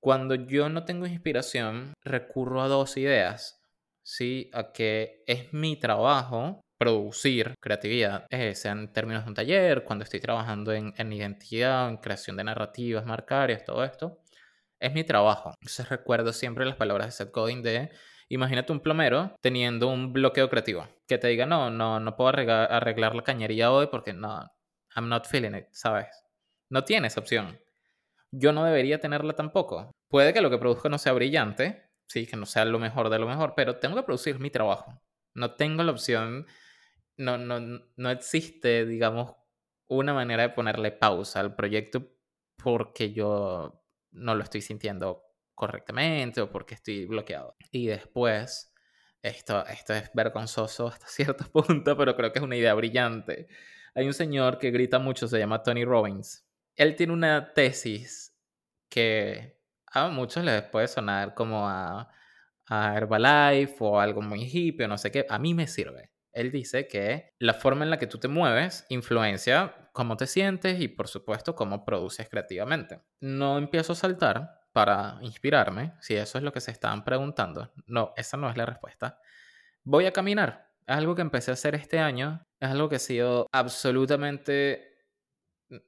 Cuando 0.00 0.34
yo 0.34 0.68
no 0.68 0.84
tengo 0.84 1.06
inspiración, 1.06 1.94
recurro 2.04 2.60
a 2.60 2.68
dos 2.68 2.98
ideas. 2.98 3.58
Sí, 4.02 4.50
a 4.52 4.72
que 4.72 5.24
es 5.26 5.54
mi 5.54 5.80
trabajo 5.80 6.60
producir 6.76 7.54
creatividad, 7.58 8.26
eh, 8.28 8.54
sea 8.54 8.72
en 8.72 8.92
términos 8.92 9.24
de 9.24 9.30
un 9.30 9.34
taller, 9.34 9.82
cuando 9.82 10.04
estoy 10.04 10.20
trabajando 10.20 10.74
en, 10.74 10.92
en 10.98 11.10
identidad, 11.10 11.88
en 11.88 11.96
creación 11.96 12.36
de 12.36 12.44
narrativas, 12.44 13.06
marcarias, 13.06 13.64
todo 13.64 13.82
esto, 13.82 14.20
es 14.78 14.92
mi 14.92 15.04
trabajo. 15.04 15.54
Entonces 15.58 15.88
recuerdo 15.88 16.34
siempre 16.34 16.66
las 16.66 16.76
palabras 16.76 17.06
de 17.06 17.12
Seth 17.12 17.32
Godin 17.32 17.62
de 17.62 17.90
Imagínate 18.28 18.72
un 18.72 18.80
plomero 18.80 19.36
teniendo 19.40 19.88
un 19.88 20.12
bloqueo 20.12 20.48
creativo. 20.48 20.88
Que 21.06 21.18
te 21.18 21.28
diga, 21.28 21.46
no, 21.46 21.70
no, 21.70 22.00
no 22.00 22.16
puedo 22.16 22.30
arreglar, 22.30 23.14
la 23.14 23.22
cañería 23.22 23.70
hoy 23.70 23.88
porque 23.88 24.12
no, 24.12 24.50
I'm 24.96 25.08
not 25.08 25.26
feeling 25.26 25.54
it, 25.56 25.66
¿sabes? 25.72 26.08
No 26.70 26.84
tienes 26.84 27.16
opción. 27.18 27.58
Yo 28.30 28.52
no 28.52 28.64
debería 28.64 29.00
tenerla 29.00 29.34
tampoco. 29.34 29.90
Puede 30.08 30.32
que 30.32 30.40
lo 30.40 30.50
que 30.50 30.58
produzca 30.58 30.88
no 30.88 30.98
sea 30.98 31.12
brillante, 31.12 31.90
sí, 32.08 32.26
que 32.26 32.36
no 32.36 32.46
sea 32.46 32.64
lo 32.64 32.78
mejor 32.78 33.10
de 33.10 33.18
lo 33.18 33.26
mejor, 33.26 33.54
pero 33.56 33.76
tengo 33.76 33.96
que 33.96 34.02
producir 34.02 34.38
mi 34.40 34.50
trabajo. 34.50 35.00
No 35.34 35.54
tengo 35.54 35.82
la 35.82 35.92
opción, 35.92 36.46
no, 37.16 37.38
no, 37.38 37.60
no 37.96 38.10
existe, 38.10 38.86
digamos, 38.86 39.34
una 39.88 40.14
manera 40.14 40.44
de 40.44 40.48
ponerle 40.50 40.92
pausa 40.92 41.40
al 41.40 41.54
proyecto 41.54 42.08
porque 42.62 43.12
yo 43.12 43.84
no 44.12 44.34
lo 44.34 44.42
estoy 44.42 44.62
sintiendo 44.62 45.23
correctamente 45.54 46.40
o 46.40 46.50
porque 46.50 46.74
estoy 46.74 47.06
bloqueado. 47.06 47.56
Y 47.70 47.86
después, 47.86 48.72
esto, 49.22 49.64
esto 49.66 49.94
es 49.94 50.10
vergonzoso 50.14 50.88
hasta 50.88 51.06
cierto 51.08 51.44
punto, 51.50 51.96
pero 51.96 52.16
creo 52.16 52.32
que 52.32 52.38
es 52.38 52.44
una 52.44 52.56
idea 52.56 52.74
brillante. 52.74 53.48
Hay 53.94 54.06
un 54.06 54.14
señor 54.14 54.58
que 54.58 54.70
grita 54.70 54.98
mucho, 54.98 55.28
se 55.28 55.38
llama 55.38 55.62
Tony 55.62 55.84
Robbins. 55.84 56.46
Él 56.76 56.96
tiene 56.96 57.12
una 57.12 57.52
tesis 57.54 58.36
que 58.88 59.60
a 59.86 60.08
muchos 60.08 60.44
les 60.44 60.62
puede 60.62 60.88
sonar 60.88 61.34
como 61.34 61.68
a, 61.68 62.10
a 62.66 62.96
Herbalife 62.96 63.76
o 63.80 64.00
algo 64.00 64.22
muy 64.22 64.44
hippie 64.44 64.86
o 64.86 64.88
no 64.88 64.98
sé 64.98 65.10
qué. 65.12 65.26
A 65.28 65.38
mí 65.38 65.54
me 65.54 65.66
sirve. 65.68 66.10
Él 66.32 66.50
dice 66.50 66.88
que 66.88 67.32
la 67.38 67.54
forma 67.54 67.84
en 67.84 67.90
la 67.90 67.98
que 67.98 68.08
tú 68.08 68.18
te 68.18 68.26
mueves 68.26 68.84
influencia 68.88 69.90
cómo 69.92 70.16
te 70.16 70.26
sientes 70.26 70.80
y 70.80 70.88
por 70.88 71.06
supuesto 71.06 71.54
cómo 71.54 71.84
produces 71.84 72.28
creativamente. 72.28 73.00
No 73.20 73.56
empiezo 73.56 73.92
a 73.92 73.96
saltar 73.96 74.63
para 74.74 75.18
inspirarme, 75.22 75.94
si 76.00 76.16
eso 76.16 76.36
es 76.36 76.42
lo 76.42 76.52
que 76.52 76.60
se 76.60 76.72
estaban 76.72 77.04
preguntando, 77.04 77.72
no, 77.86 78.12
esa 78.16 78.36
no 78.36 78.50
es 78.50 78.56
la 78.56 78.66
respuesta. 78.66 79.20
Voy 79.84 80.06
a 80.06 80.12
caminar. 80.12 80.72
Es 80.84 80.96
algo 80.96 81.14
que 81.14 81.22
empecé 81.22 81.52
a 81.52 81.54
hacer 81.54 81.76
este 81.76 82.00
año. 82.00 82.44
Es 82.58 82.70
algo 82.70 82.88
que 82.88 82.96
ha 82.96 82.98
sido 82.98 83.46
absolutamente, 83.52 84.98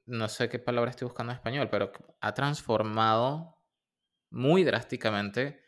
no 0.05 0.29
sé 0.29 0.47
qué 0.47 0.57
palabra 0.57 0.91
estoy 0.91 1.05
buscando 1.05 1.33
en 1.33 1.37
español, 1.37 1.67
pero 1.69 1.91
ha 2.21 2.33
transformado 2.33 3.61
muy 4.29 4.63
drásticamente 4.63 5.61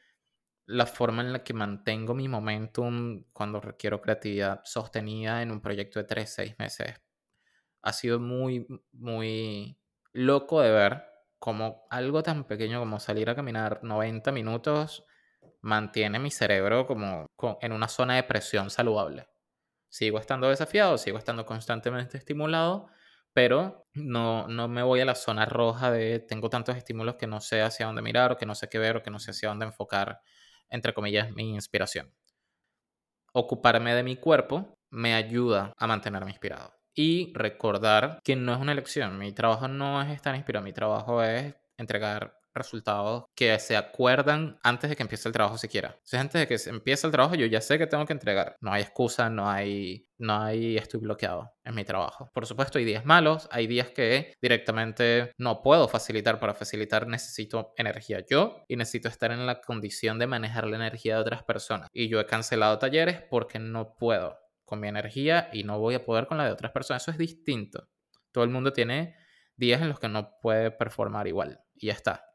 la 0.65 0.85
forma 0.85 1.21
en 1.21 1.33
la 1.33 1.43
que 1.43 1.53
mantengo 1.53 2.13
mi 2.13 2.29
momentum 2.29 3.25
cuando 3.33 3.59
requiero 3.59 3.99
creatividad 3.99 4.61
sostenida 4.63 5.41
en 5.41 5.51
un 5.51 5.59
proyecto 5.59 5.99
de 5.99 6.05
3, 6.05 6.29
6 6.29 6.55
meses. 6.57 7.01
Ha 7.81 7.91
sido 7.91 8.17
muy, 8.21 8.65
muy 8.93 9.77
loco 10.13 10.61
de 10.61 10.71
ver 10.71 11.08
como 11.39 11.87
algo 11.89 12.23
tan 12.23 12.45
pequeño 12.45 12.79
como 12.79 12.99
salir 12.99 13.29
a 13.29 13.35
caminar 13.35 13.79
90 13.83 14.31
minutos 14.31 15.05
mantiene 15.61 16.19
mi 16.19 16.31
cerebro 16.31 16.85
como 16.87 17.27
en 17.61 17.71
una 17.71 17.87
zona 17.87 18.15
de 18.15 18.23
presión 18.23 18.69
saludable. 18.69 19.27
Sigo 19.89 20.19
estando 20.19 20.49
desafiado, 20.49 20.97
sigo 20.97 21.17
estando 21.17 21.45
constantemente 21.45 22.17
estimulado, 22.17 22.87
pero 23.33 23.87
no, 23.93 24.47
no 24.47 24.67
me 24.67 24.83
voy 24.83 25.01
a 25.01 25.05
la 25.05 25.15
zona 25.15 25.45
roja 25.45 25.91
de 25.91 26.19
tengo 26.19 26.49
tantos 26.49 26.77
estímulos 26.77 27.15
que 27.15 27.27
no 27.27 27.41
sé 27.41 27.61
hacia 27.61 27.87
dónde 27.87 28.01
mirar 28.01 28.31
o 28.31 28.37
que 28.37 28.45
no 28.45 28.55
sé 28.55 28.69
qué 28.69 28.79
ver 28.79 28.97
o 28.97 29.03
que 29.03 29.11
no 29.11 29.19
sé 29.19 29.31
hacia 29.31 29.49
dónde 29.49 29.65
enfocar, 29.65 30.21
entre 30.69 30.93
comillas, 30.93 31.31
mi 31.31 31.53
inspiración. 31.55 32.13
Ocuparme 33.33 33.95
de 33.95 34.03
mi 34.03 34.17
cuerpo 34.17 34.75
me 34.91 35.15
ayuda 35.15 35.73
a 35.77 35.87
mantenerme 35.87 36.31
inspirado. 36.31 36.78
Y 36.99 37.31
recordar 37.33 38.19
que 38.25 38.35
no 38.35 38.53
es 38.53 38.59
una 38.59 38.73
elección. 38.73 39.17
Mi 39.17 39.31
trabajo 39.31 39.69
no 39.69 40.01
es 40.01 40.09
estar 40.09 40.35
inspirado, 40.35 40.65
mi 40.65 40.73
trabajo 40.73 41.23
es 41.23 41.55
entregar 41.77 42.37
resultados 42.53 43.23
que 43.33 43.57
se 43.57 43.77
acuerdan 43.77 44.59
antes 44.63 44.89
de 44.89 44.97
que 44.97 45.03
empiece 45.03 45.29
el 45.29 45.33
trabajo 45.33 45.57
siquiera. 45.57 45.97
Sea, 46.03 46.19
antes 46.19 46.41
de 46.41 46.47
que 46.47 46.69
empiece 46.69 47.07
el 47.07 47.13
trabajo 47.13 47.35
yo 47.35 47.45
ya 47.45 47.61
sé 47.61 47.77
que 47.77 47.87
tengo 47.87 48.05
que 48.05 48.11
entregar. 48.11 48.57
No 48.59 48.73
hay 48.73 48.81
excusa, 48.81 49.29
no 49.29 49.49
hay, 49.49 50.09
no 50.17 50.41
hay, 50.41 50.75
estoy 50.75 50.99
bloqueado 50.99 51.49
en 51.63 51.73
mi 51.73 51.85
trabajo. 51.85 52.29
Por 52.33 52.45
supuesto, 52.45 52.79
hay 52.79 52.83
días 52.83 53.05
malos, 53.05 53.47
hay 53.49 53.67
días 53.67 53.91
que 53.91 54.33
directamente 54.41 55.31
no 55.37 55.61
puedo 55.61 55.87
facilitar. 55.87 56.41
Para 56.41 56.53
facilitar 56.53 57.07
necesito 57.07 57.71
energía 57.77 58.25
yo 58.29 58.65
y 58.67 58.75
necesito 58.75 59.07
estar 59.07 59.31
en 59.31 59.45
la 59.45 59.61
condición 59.61 60.19
de 60.19 60.27
manejar 60.27 60.67
la 60.67 60.75
energía 60.75 61.15
de 61.15 61.21
otras 61.21 61.43
personas. 61.43 61.87
Y 61.93 62.09
yo 62.09 62.19
he 62.19 62.25
cancelado 62.25 62.77
talleres 62.77 63.21
porque 63.29 63.57
no 63.57 63.95
puedo 63.95 64.48
con 64.69 64.79
mi 64.79 64.87
energía 64.87 65.49
y 65.51 65.63
no 65.63 65.79
voy 65.79 65.95
a 65.95 66.05
poder 66.05 66.27
con 66.27 66.37
la 66.37 66.45
de 66.45 66.51
otras 66.51 66.71
personas. 66.71 67.01
Eso 67.01 67.11
es 67.11 67.17
distinto. 67.17 67.89
Todo 68.31 68.43
el 68.43 68.51
mundo 68.51 68.71
tiene 68.71 69.15
días 69.57 69.81
en 69.81 69.89
los 69.89 69.99
que 69.99 70.07
no 70.07 70.37
puede 70.41 70.71
performar 70.71 71.27
igual 71.27 71.59
y 71.75 71.87
ya 71.87 71.93
está. 71.93 72.25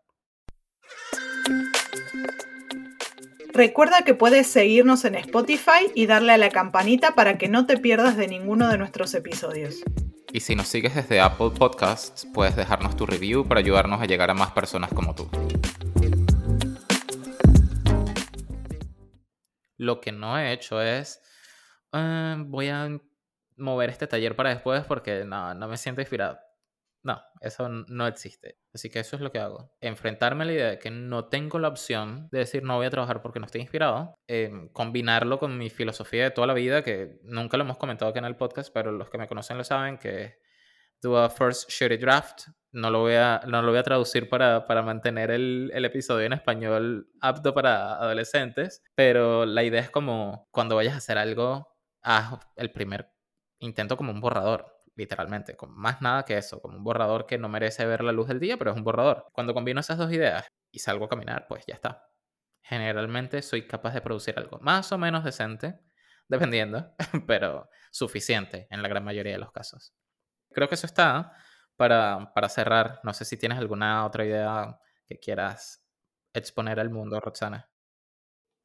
Recuerda 3.52 4.02
que 4.02 4.14
puedes 4.14 4.48
seguirnos 4.48 5.04
en 5.04 5.14
Spotify 5.14 5.88
y 5.94 6.06
darle 6.06 6.32
a 6.32 6.38
la 6.38 6.50
campanita 6.50 7.14
para 7.14 7.38
que 7.38 7.48
no 7.48 7.66
te 7.66 7.78
pierdas 7.78 8.16
de 8.16 8.26
ninguno 8.26 8.68
de 8.68 8.78
nuestros 8.78 9.14
episodios. 9.14 9.76
Y 10.32 10.40
si 10.40 10.56
nos 10.56 10.66
sigues 10.66 10.96
desde 10.96 11.20
Apple 11.20 11.52
Podcasts, 11.56 12.26
puedes 12.34 12.56
dejarnos 12.56 12.96
tu 12.96 13.06
review 13.06 13.46
para 13.46 13.60
ayudarnos 13.60 14.02
a 14.02 14.06
llegar 14.06 14.30
a 14.30 14.34
más 14.34 14.50
personas 14.50 14.92
como 14.92 15.14
tú. 15.14 15.30
Lo 19.76 20.00
que 20.00 20.10
no 20.10 20.36
he 20.36 20.52
hecho 20.52 20.82
es, 20.82 21.20
ah, 21.94 22.36
voy 22.38 22.68
a 22.68 22.88
mover 23.56 23.90
este 23.90 24.06
taller 24.06 24.36
para 24.36 24.50
después 24.50 24.84
porque 24.84 25.24
no, 25.24 25.54
no 25.54 25.68
me 25.68 25.76
siento 25.76 26.00
inspirado. 26.00 26.38
No, 27.04 27.20
eso 27.42 27.68
no 27.68 28.06
existe. 28.06 28.56
Así 28.72 28.88
que 28.88 28.98
eso 29.00 29.16
es 29.16 29.22
lo 29.22 29.30
que 29.30 29.38
hago. 29.38 29.70
Enfrentarme 29.82 30.44
a 30.44 30.46
la 30.46 30.52
idea 30.54 30.70
de 30.70 30.78
que 30.78 30.90
no 30.90 31.26
tengo 31.28 31.58
la 31.58 31.68
opción 31.68 32.28
de 32.32 32.38
decir 32.38 32.62
no 32.62 32.76
voy 32.76 32.86
a 32.86 32.90
trabajar 32.90 33.20
porque 33.20 33.40
no 33.40 33.46
estoy 33.46 33.60
inspirado. 33.60 34.14
Em, 34.26 34.70
combinarlo 34.70 35.38
con 35.38 35.58
mi 35.58 35.68
filosofía 35.68 36.24
de 36.24 36.30
toda 36.30 36.46
la 36.46 36.54
vida, 36.54 36.82
que 36.82 37.20
nunca 37.24 37.58
lo 37.58 37.64
hemos 37.64 37.76
comentado 37.76 38.10
aquí 38.10 38.20
en 38.20 38.24
el 38.24 38.36
podcast, 38.36 38.72
pero 38.72 38.90
los 38.90 39.10
que 39.10 39.18
me 39.18 39.28
conocen 39.28 39.58
lo 39.58 39.64
saben, 39.64 39.98
que 39.98 40.38
do 41.02 41.18
a 41.18 41.28
first 41.28 41.70
shitty 41.70 41.98
draft. 41.98 42.48
No 42.72 42.90
lo 42.90 43.00
voy 43.00 43.14
a, 43.14 43.42
no 43.46 43.60
lo 43.60 43.68
voy 43.68 43.78
a 43.78 43.82
traducir 43.82 44.28
para, 44.30 44.66
para 44.66 44.82
mantener 44.82 45.30
el, 45.30 45.70
el 45.74 45.84
episodio 45.84 46.24
en 46.24 46.32
español 46.32 47.08
apto 47.20 47.52
para 47.52 47.96
adolescentes, 47.96 48.82
pero 48.94 49.44
la 49.44 49.62
idea 49.62 49.82
es 49.82 49.90
como 49.90 50.48
cuando 50.50 50.74
vayas 50.74 50.94
a 50.94 50.98
hacer 50.98 51.18
algo, 51.18 51.73
haz 52.04 52.38
el 52.56 52.70
primer 52.70 53.10
intento 53.58 53.96
como 53.96 54.12
un 54.12 54.20
borrador 54.20 54.74
literalmente, 54.96 55.56
con 55.56 55.76
más 55.76 56.00
nada 56.02 56.24
que 56.24 56.38
eso, 56.38 56.60
como 56.60 56.76
un 56.76 56.84
borrador 56.84 57.26
que 57.26 57.38
no 57.38 57.48
merece 57.48 57.84
ver 57.86 58.02
la 58.04 58.12
luz 58.12 58.28
del 58.28 58.40
día, 58.40 58.56
pero 58.56 58.70
es 58.70 58.76
un 58.76 58.84
borrador. 58.84 59.28
Cuando 59.32 59.54
combino 59.54 59.80
esas 59.80 59.98
dos 59.98 60.12
ideas 60.12 60.46
y 60.70 60.78
salgo 60.78 61.06
a 61.06 61.08
caminar, 61.08 61.46
pues 61.48 61.64
ya 61.66 61.74
está. 61.74 62.08
Generalmente 62.62 63.42
soy 63.42 63.66
capaz 63.66 63.92
de 63.94 64.00
producir 64.00 64.38
algo 64.38 64.58
más 64.60 64.92
o 64.92 64.98
menos 64.98 65.24
decente, 65.24 65.80
dependiendo, 66.28 66.94
pero 67.26 67.68
suficiente 67.90 68.66
en 68.70 68.82
la 68.82 68.88
gran 68.88 69.04
mayoría 69.04 69.32
de 69.32 69.38
los 69.38 69.52
casos. 69.52 69.94
Creo 70.50 70.68
que 70.68 70.76
eso 70.76 70.86
está 70.86 71.32
para, 71.76 72.32
para 72.34 72.48
cerrar. 72.48 73.00
No 73.02 73.12
sé 73.12 73.24
si 73.24 73.36
tienes 73.36 73.58
alguna 73.58 74.06
otra 74.06 74.24
idea 74.24 74.78
que 75.06 75.18
quieras 75.18 75.84
exponer 76.32 76.80
al 76.80 76.90
mundo, 76.90 77.20
Roxana. 77.20 77.68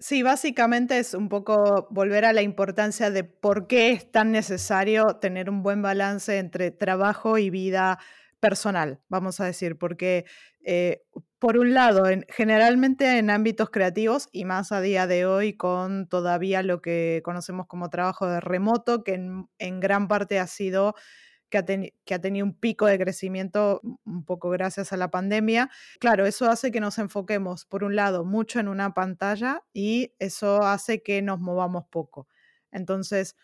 Sí, 0.01 0.23
básicamente 0.23 0.97
es 0.97 1.13
un 1.13 1.27
poco 1.27 1.87
volver 1.91 2.23
a 2.23 2.31
la 2.31 2.41
importancia 2.41 3.11
de 3.11 3.25
por 3.25 3.67
qué 3.67 3.91
es 3.91 4.09
tan 4.09 4.31
necesario 4.31 5.17
tener 5.17 5.49
un 5.49 5.61
buen 5.61 5.81
balance 5.81 6.37
entre 6.37 6.71
trabajo 6.71 7.37
y 7.37 7.49
vida 7.49 7.99
personal, 8.39 9.01
vamos 9.09 9.41
a 9.41 9.45
decir, 9.45 9.77
porque 9.77 10.23
eh, 10.63 11.01
por 11.37 11.57
un 11.57 11.73
lado, 11.73 12.07
en, 12.07 12.25
generalmente 12.29 13.17
en 13.17 13.29
ámbitos 13.29 13.69
creativos 13.71 14.29
y 14.31 14.45
más 14.45 14.71
a 14.71 14.79
día 14.79 15.05
de 15.05 15.25
hoy 15.25 15.57
con 15.57 16.07
todavía 16.07 16.63
lo 16.63 16.81
que 16.81 17.21
conocemos 17.25 17.67
como 17.67 17.89
trabajo 17.89 18.25
de 18.25 18.39
remoto, 18.39 19.03
que 19.03 19.15
en 19.15 19.79
gran 19.81 20.07
parte 20.07 20.39
ha 20.39 20.47
sido 20.47 20.95
que 21.49 21.57
ha, 21.57 22.19
tenido 22.21 22.45
un 22.45 22.53
pico 22.53 22.85
de 22.85 22.99
crecimiento 22.99 23.81
un 24.05 24.23
poco 24.23 24.49
gracias 24.49 24.93
a 24.93 24.97
la 24.97 25.11
pandemia. 25.11 25.69
Claro, 25.99 26.25
eso 26.25 26.49
hace 26.49 26.71
que 26.71 26.79
nos 26.79 26.97
enfoquemos, 26.97 27.65
por 27.65 27.83
un 27.83 27.95
lado, 27.95 28.25
mucho 28.25 28.59
en 28.59 28.67
una 28.67 28.93
pantalla 28.93 29.63
y 29.73 30.13
eso 30.19 30.63
hace 30.63 31.01
que 31.01 31.21
nos 31.21 31.39
movamos 31.39 31.85
poco. 31.89 32.27
Entonces, 32.71 33.35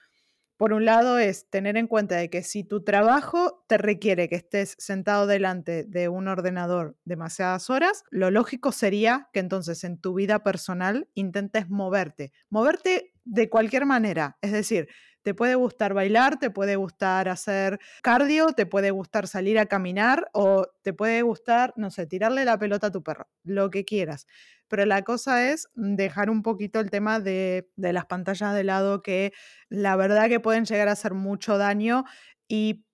por 0.57 0.71
un 0.71 0.85
lado 0.85 1.19
es 1.19 1.49
tener 1.49 1.75
en 1.75 1.87
cuenta 1.87 2.15
de 2.15 2.29
que 2.29 2.41
si 2.41 2.63
tu 2.63 2.81
trabajo 2.83 3.65
te 3.67 3.77
requiere 3.77 4.29
que 4.29 4.35
estés 4.35 4.75
sentado 4.77 5.27
delante 5.27 5.83
de 5.83 6.07
un 6.07 6.29
ordenador 6.29 6.95
demasiadas 7.03 7.69
horas, 7.69 8.03
lo 8.09 8.31
lógico 8.31 8.71
sería 8.71 9.29
que 9.33 9.41
entonces 9.41 9.83
en 9.83 9.99
tu 9.99 10.13
vida 10.13 10.43
personal 10.43 11.09
intentes 11.13 11.69
moverte, 11.69 12.31
moverte 12.49 13.14
de 13.25 13.49
cualquier 13.49 13.85
manera, 13.85 14.37
es 14.41 14.51
decir, 14.51 14.87
te 15.25 15.33
puede 15.33 15.55
gustar 15.55 15.95
bailar, 15.95 16.37
te 16.37 16.51
puede 16.51 16.75
gustar 16.75 17.29
hacer 17.29 17.79
cardio, 18.03 18.53
te 18.53 18.67
puede 18.67 18.91
gustar 18.91 19.27
salir 19.27 19.57
a 19.57 19.65
caminar 19.65 20.29
o 20.33 20.67
te 20.83 20.93
puede 20.93 21.23
gustar, 21.23 21.73
no 21.77 21.89
sé, 21.89 22.05
tirarle 22.05 22.45
la 22.45 22.59
pelota 22.59 22.87
a 22.87 22.91
tu 22.91 23.01
perro, 23.01 23.27
lo 23.43 23.71
que 23.71 23.85
quieras. 23.85 24.27
Pero 24.67 24.85
la 24.85 25.01
cosa 25.01 25.49
es 25.49 25.67
dejar 25.73 26.29
un 26.29 26.43
poquito 26.43 26.79
el 26.79 26.91
tema 26.91 27.19
de, 27.19 27.67
de 27.75 27.91
las 27.91 28.05
pantallas 28.05 28.53
de 28.53 28.63
lado 28.63 29.01
que 29.01 29.33
la 29.67 29.95
verdad 29.95 30.29
que 30.29 30.39
pueden 30.39 30.65
llegar 30.65 30.89
a 30.89 30.93
hacer 30.93 31.15
mucho 31.15 31.57
daño 31.57 32.03
y 32.47 32.85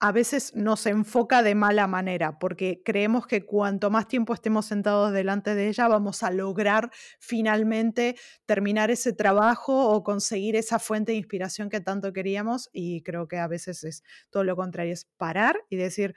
a 0.00 0.12
veces 0.12 0.54
nos 0.54 0.86
enfoca 0.86 1.42
de 1.42 1.54
mala 1.54 1.86
manera, 1.86 2.38
porque 2.38 2.82
creemos 2.84 3.26
que 3.26 3.44
cuanto 3.44 3.90
más 3.90 4.08
tiempo 4.08 4.32
estemos 4.32 4.64
sentados 4.64 5.12
delante 5.12 5.54
de 5.54 5.68
ella, 5.68 5.88
vamos 5.88 6.22
a 6.22 6.30
lograr 6.30 6.90
finalmente 7.18 8.16
terminar 8.46 8.90
ese 8.90 9.12
trabajo 9.12 9.88
o 9.90 10.02
conseguir 10.02 10.56
esa 10.56 10.78
fuente 10.78 11.12
de 11.12 11.18
inspiración 11.18 11.68
que 11.68 11.82
tanto 11.82 12.14
queríamos. 12.14 12.70
Y 12.72 13.02
creo 13.02 13.28
que 13.28 13.36
a 13.38 13.46
veces 13.46 13.84
es 13.84 14.02
todo 14.30 14.42
lo 14.44 14.56
contrario, 14.56 14.94
es 14.94 15.04
parar 15.18 15.60
y 15.68 15.76
decir, 15.76 16.14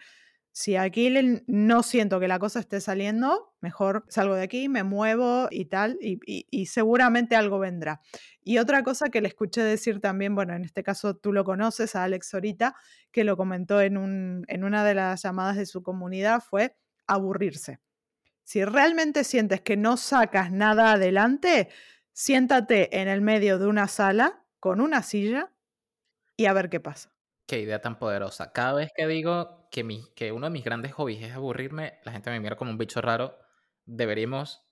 si 0.53 0.75
aquí 0.75 1.11
no 1.47 1.81
siento 1.81 2.19
que 2.19 2.27
la 2.27 2.37
cosa 2.37 2.59
esté 2.59 2.79
saliendo, 2.79 3.55
mejor 3.59 4.05
salgo 4.07 4.35
de 4.35 4.43
aquí, 4.43 4.69
me 4.69 4.83
muevo 4.83 5.47
y 5.49 5.65
tal, 5.65 5.97
y, 5.99 6.65
seguramente 6.67 7.35
algo 7.35 7.57
vendrá. 7.57 8.01
Y 8.43 8.59
otra 8.59 8.83
cosa 8.83 9.09
que 9.09 9.19
le 9.19 9.29
escuché 9.29 9.63
decir 9.63 9.99
también, 9.99 10.35
bueno, 10.35 10.53
en 10.53 10.63
este 10.63 10.83
caso 10.83 11.15
tú 11.15 11.33
lo 11.33 11.43
conoces, 11.43 11.95
a 11.95 12.03
Alex 12.03 12.35
ahorita, 12.35 12.75
que 13.11 13.23
lo 13.23 13.35
comentó 13.35 13.81
en 13.81 13.97
una 13.97 14.83
de 14.85 14.93
las 14.93 15.23
llamadas 15.23 15.57
de 15.57 15.65
su 15.65 15.81
comunidad, 15.81 16.39
fue 16.47 16.77
aburrirse. 17.07 17.79
Si 18.43 18.63
realmente 18.63 19.23
sientes 19.23 19.61
que 19.61 19.75
no 19.75 19.97
sacas 19.97 20.51
nada 20.51 20.91
adelante, 20.91 21.69
siéntate 22.11 23.01
en 23.01 23.07
el 23.07 23.21
medio 23.21 23.57
de 23.57 23.65
una 23.65 23.87
sala 23.87 24.45
con 24.59 24.81
una 24.81 25.01
silla 25.01 25.51
y 26.37 26.45
a 26.45 26.53
ver 26.53 26.69
qué 26.69 26.79
pasa. 26.79 27.12
Qué 27.47 27.59
idea 27.59 27.81
tan 27.81 27.99
poderosa. 27.99 28.53
Cada 28.53 28.73
vez 28.73 28.91
que 28.95 29.05
digo 29.05 29.67
que, 29.69 29.83
mi, 29.83 30.05
que 30.15 30.31
uno 30.31 30.45
de 30.47 30.51
mis 30.51 30.63
grandes 30.63 30.93
hobbies 30.93 31.23
es 31.23 31.33
aburrirme, 31.33 31.99
la 32.03 32.13
gente 32.13 32.29
me 32.29 32.39
mira 32.39 32.55
como 32.55 32.71
un 32.71 32.77
bicho 32.77 33.01
raro. 33.01 33.37
Deberíamos 33.85 34.65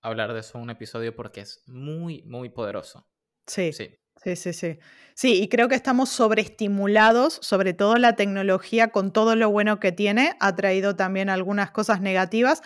hablar 0.00 0.32
de 0.32 0.40
eso 0.40 0.58
en 0.58 0.64
un 0.64 0.70
episodio 0.70 1.14
porque 1.14 1.40
es 1.40 1.64
muy, 1.66 2.22
muy 2.22 2.50
poderoso. 2.50 3.08
Sí. 3.46 3.72
Sí. 3.72 3.98
Sí, 4.22 4.36
sí, 4.36 4.52
sí. 4.52 4.78
Sí, 5.14 5.42
y 5.42 5.48
creo 5.48 5.68
que 5.68 5.74
estamos 5.74 6.08
sobreestimulados, 6.08 7.38
sobre 7.42 7.74
todo 7.74 7.96
la 7.96 8.14
tecnología, 8.16 8.88
con 8.88 9.12
todo 9.12 9.34
lo 9.36 9.50
bueno 9.50 9.80
que 9.80 9.92
tiene, 9.92 10.36
ha 10.40 10.54
traído 10.54 10.96
también 10.96 11.28
algunas 11.28 11.72
cosas 11.72 12.00
negativas. 12.00 12.62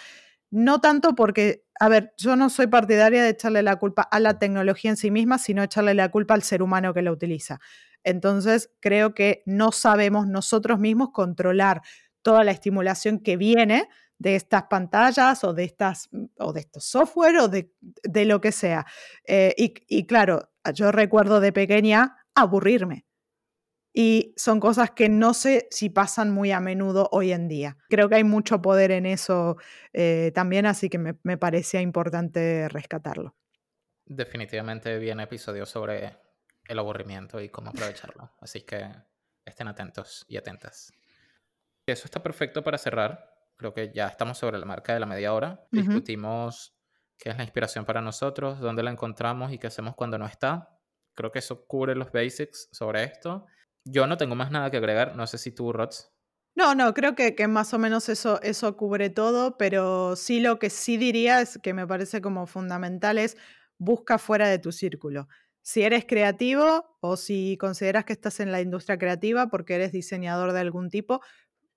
No 0.51 0.81
tanto 0.81 1.15
porque, 1.15 1.65
a 1.81 1.89
ver, 1.89 2.13
yo 2.19 2.37
no 2.37 2.51
soy 2.51 2.69
partidaria 2.69 3.23
de 3.25 3.31
echarle 3.31 3.63
la 3.63 3.77
culpa 3.77 4.03
a 4.03 4.21
la 4.21 4.39
tecnología 4.39 4.91
en 4.91 4.97
sí 4.97 5.11
misma, 5.11 5.39
sino 5.39 5.63
echarle 5.63 5.95
la 5.95 6.11
culpa 6.11 6.35
al 6.35 6.43
ser 6.43 6.63
humano 6.63 6.95
que 6.95 7.03
la 7.03 7.13
utiliza. 7.13 7.61
Entonces, 8.05 8.71
creo 8.81 9.15
que 9.15 9.43
no 9.47 9.73
sabemos 9.73 10.27
nosotros 10.27 10.79
mismos 10.79 11.11
controlar 11.13 11.83
toda 12.23 12.45
la 12.45 12.51
estimulación 12.51 13.21
que 13.21 13.37
viene 13.37 13.89
de 14.19 14.35
estas 14.35 14.65
pantallas 14.65 15.45
o 15.45 15.55
de, 15.55 15.65
estas, 15.65 16.09
mm, 16.13 16.25
o 16.39 16.53
de 16.53 16.61
estos 16.61 16.85
software 16.85 17.37
o 17.39 17.49
de, 17.49 18.25
lo 18.25 18.41
que 18.41 18.53
sea. 18.53 18.87
Eh, 19.25 19.55
y, 19.57 19.75
y 19.89 20.07
claro, 20.07 20.51
yo 20.75 20.93
recuerdo 20.93 21.41
de 21.41 21.53
pequeña 21.53 22.17
aburrirme. 22.35 23.07
Y 23.95 24.35
son 24.37 24.61
cosas 24.61 24.91
que 24.93 25.09
no 25.09 25.35
sé 25.35 25.67
si 25.71 25.91
pasan 25.91 26.31
muy 26.31 26.53
a 26.53 26.61
menudo 26.61 27.09
hoy 27.11 27.33
en 27.33 27.49
día. 27.49 27.77
Creo 27.89 28.09
que 28.09 28.17
hay 28.17 28.25
mucho 28.25 28.61
poder 28.63 28.91
en 28.93 29.07
eso 29.07 29.57
eh, 29.93 30.31
también, 30.35 30.67
así 30.67 30.89
que 30.89 30.99
me, 30.99 31.17
me 31.23 31.37
parecía 31.37 31.81
importante 31.81 32.69
rescatarlo. 32.69 33.35
Definitivamente 34.05 34.99
viene 34.99 35.25
episodio 35.25 35.67
sobre 35.67 36.17
el 36.69 36.79
aburrimiento 36.79 37.41
y 37.41 37.49
cómo 37.49 37.71
aprovecharlo. 37.71 38.31
Así 38.41 38.61
que 38.61 38.89
estén 39.45 39.69
atentos 39.69 40.25
y 40.29 40.37
atentas. 40.37 40.93
Eso 41.87 42.05
está 42.05 42.23
perfecto 42.23 42.63
para 42.63 42.79
cerrar. 42.79 43.35
Creo 43.57 43.75
que 43.75 43.91
ya 43.93 44.07
estamos 44.07 44.39
sobre 44.39 44.59
la 44.59 44.67
marca 44.67 44.95
de 44.95 45.01
la 45.01 45.07
media 45.07 45.33
hora. 45.33 45.67
Discutimos 45.73 46.77
qué 47.19 47.31
es 47.31 47.37
la 47.37 47.43
inspiración 47.43 47.85
para 47.85 48.01
nosotros, 48.01 48.61
dónde 48.61 48.83
la 48.83 48.91
encontramos 48.91 49.53
y 49.53 49.59
qué 49.59 49.67
hacemos 49.67 49.97
cuando 49.97 50.19
no 50.19 50.27
está. 50.27 50.79
Creo 51.15 51.33
que 51.33 51.41
eso 51.41 51.67
cubre 51.67 51.97
los 51.97 52.13
basics 52.13 52.69
sobre 52.71 53.03
esto. 53.03 53.47
Yo 53.85 54.07
no 54.07 54.17
tengo 54.17 54.35
más 54.35 54.51
nada 54.51 54.71
que 54.71 54.77
agregar, 54.77 55.17
no 55.17 55.27
sé 55.27 55.39
si 55.39 55.51
tú, 55.51 55.73
Rots. 55.73 56.13
No, 56.55 56.75
no, 56.75 56.93
creo 56.93 57.15
que, 57.15 57.35
que, 57.35 57.49
más 57.49 57.73
o 57.73 57.79
menos 57.79 58.09
eso, 58.09 58.41
eso 58.43 58.77
cubre 58.77 59.11
todo, 59.11 59.57
pero 59.57 60.15
sí 60.17 60.41
lo 60.41 60.59
que 60.59 60.71
sí 60.71 60.97
diría 60.97 61.41
es 61.41 61.59
que 61.63 61.73
me 61.73 61.87
parece 61.87 62.21
como 62.21 62.47
fundamental 62.47 63.19
es 63.19 63.37
busca 63.79 64.19
fuera 64.19 64.49
de 64.49 64.59
tu 64.59 64.73
círculo. 64.73 65.29
Si 65.69 65.83
eres 65.83 66.07
creativo 66.07 66.97
o 67.01 67.19
si 67.19 67.59
consideras 67.59 68.07
que 68.07 68.15
estás 68.15 68.41
en 68.41 68.51
la 68.51 68.63
industria 68.63 68.97
creativa 68.97 69.49
porque 69.49 69.75
eres 69.75 69.93
diseñador 69.93 70.55
de 70.55 70.61
algún 70.61 70.89
tipo, 70.89 71.21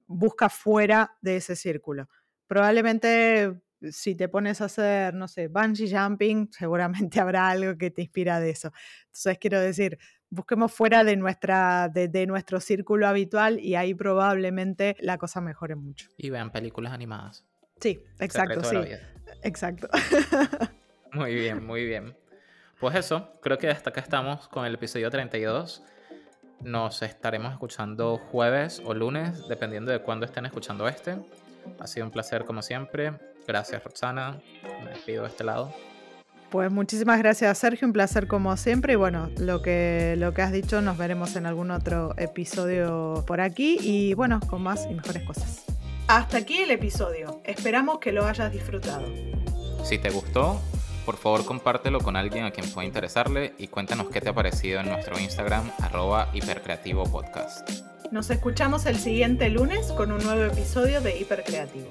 busca 0.08 0.48
fuera 0.48 1.18
de 1.20 1.36
ese 1.36 1.58
círculo. 1.58 2.08
Probablemente 2.48 3.62
si 3.90 4.16
te 4.16 4.30
pones 4.30 4.62
a 4.62 4.66
hacer, 4.66 5.14
no 5.14 5.28
sé, 5.28 5.50
bungee 5.50 5.92
jumping, 5.92 6.50
seguramente 6.58 7.20
habrá 7.20 7.50
algo 7.50 7.78
que 7.78 7.92
te 7.92 8.04
inspira 8.04 8.40
de 8.40 8.52
eso. 8.52 8.72
Entonces, 9.08 9.38
quiero 9.40 9.60
decir, 9.60 9.98
busquemos 10.30 10.72
fuera 10.72 11.04
de, 11.04 11.18
nuestra, 11.18 11.90
de, 11.90 12.26
nuestro 12.28 12.62
círculo 12.62 13.10
habitual 13.10 13.60
y 13.60 13.76
ahí 13.76 13.94
probablemente 13.94 14.96
la 15.02 15.18
cosa 15.18 15.42
mejore 15.42 15.76
mucho. 15.76 16.08
Y 16.16 16.30
vean 16.30 16.50
películas 16.54 16.94
animadas. 16.94 17.44
Sí, 17.82 18.02
exacto, 18.22 18.64
sí. 18.64 18.78
Exacto. 19.44 19.90
Muy 21.12 21.36
bien, 21.36 21.66
muy 21.66 21.86
bien. 21.86 22.16
Pues 22.82 22.96
eso, 22.96 23.30
creo 23.42 23.60
que 23.60 23.70
hasta 23.70 23.92
acá 23.92 24.02
estamos 24.02 24.48
con 24.48 24.66
el 24.66 24.74
episodio 24.74 25.12
32. 25.12 25.84
Nos 26.62 27.04
estaremos 27.04 27.54
escuchando 27.54 28.18
jueves 28.32 28.82
o 28.84 28.96
lunes, 28.96 29.48
dependiendo 29.48 29.92
de 29.92 30.00
cuándo 30.00 30.26
estén 30.26 30.48
escuchando 30.48 30.88
este. 30.88 31.16
Ha 31.80 31.86
sido 31.86 32.08
un 32.08 32.12
placer 32.12 32.44
como 32.44 32.64
siempre. 32.64 33.14
Gracias, 33.48 33.84
Roxana. 33.84 34.42
Me 34.84 34.90
despido 34.90 35.22
de 35.22 35.30
este 35.30 35.44
lado. 35.44 35.72
Pues 36.50 36.72
muchísimas 36.72 37.20
gracias, 37.20 37.56
Sergio. 37.60 37.88
Un 37.88 37.94
placer 37.94 38.28
como 38.28 38.58
siempre. 38.58 38.94
Y 38.94 38.96
bueno, 38.96 39.30
lo 39.38 39.62
que, 39.62 40.16
lo 40.18 40.34
que 40.34 40.42
has 40.42 40.52
dicho, 40.52 40.82
nos 40.82 40.98
veremos 40.98 41.36
en 41.36 41.46
algún 41.46 41.70
otro 41.70 42.16
episodio 42.18 43.24
por 43.28 43.42
aquí. 43.42 43.78
Y 43.80 44.16
bueno, 44.16 44.40
con 44.50 44.64
más 44.64 44.88
y 44.90 44.96
mejores 44.96 45.22
cosas. 45.22 45.66
Hasta 46.08 46.38
aquí 46.38 46.58
el 46.58 46.72
episodio. 46.72 47.42
Esperamos 47.44 48.00
que 48.00 48.12
lo 48.12 48.26
hayas 48.26 48.52
disfrutado. 48.52 49.06
Si 49.84 50.00
te 50.00 50.10
gustó, 50.10 50.60
por 51.12 51.20
favor 51.20 51.46
compártelo 51.46 52.00
con 52.00 52.16
alguien 52.16 52.46
a 52.46 52.52
quien 52.52 52.72
pueda 52.72 52.88
interesarle 52.88 53.54
y 53.58 53.68
cuéntanos 53.68 54.08
qué 54.08 54.22
te 54.22 54.30
ha 54.30 54.34
parecido 54.34 54.80
en 54.80 54.88
nuestro 54.88 55.20
Instagram 55.20 55.70
arroba 55.82 56.30
hipercreativo 56.34 57.04
podcast. 57.04 57.70
Nos 58.12 58.30
escuchamos 58.30 58.86
el 58.86 58.96
siguiente 58.98 59.50
lunes 59.50 59.88
con 59.92 60.14
un 60.14 60.24
nuevo 60.24 60.44
episodio 60.44 61.02
de 61.02 61.20
Hipercreativo. 61.20 61.90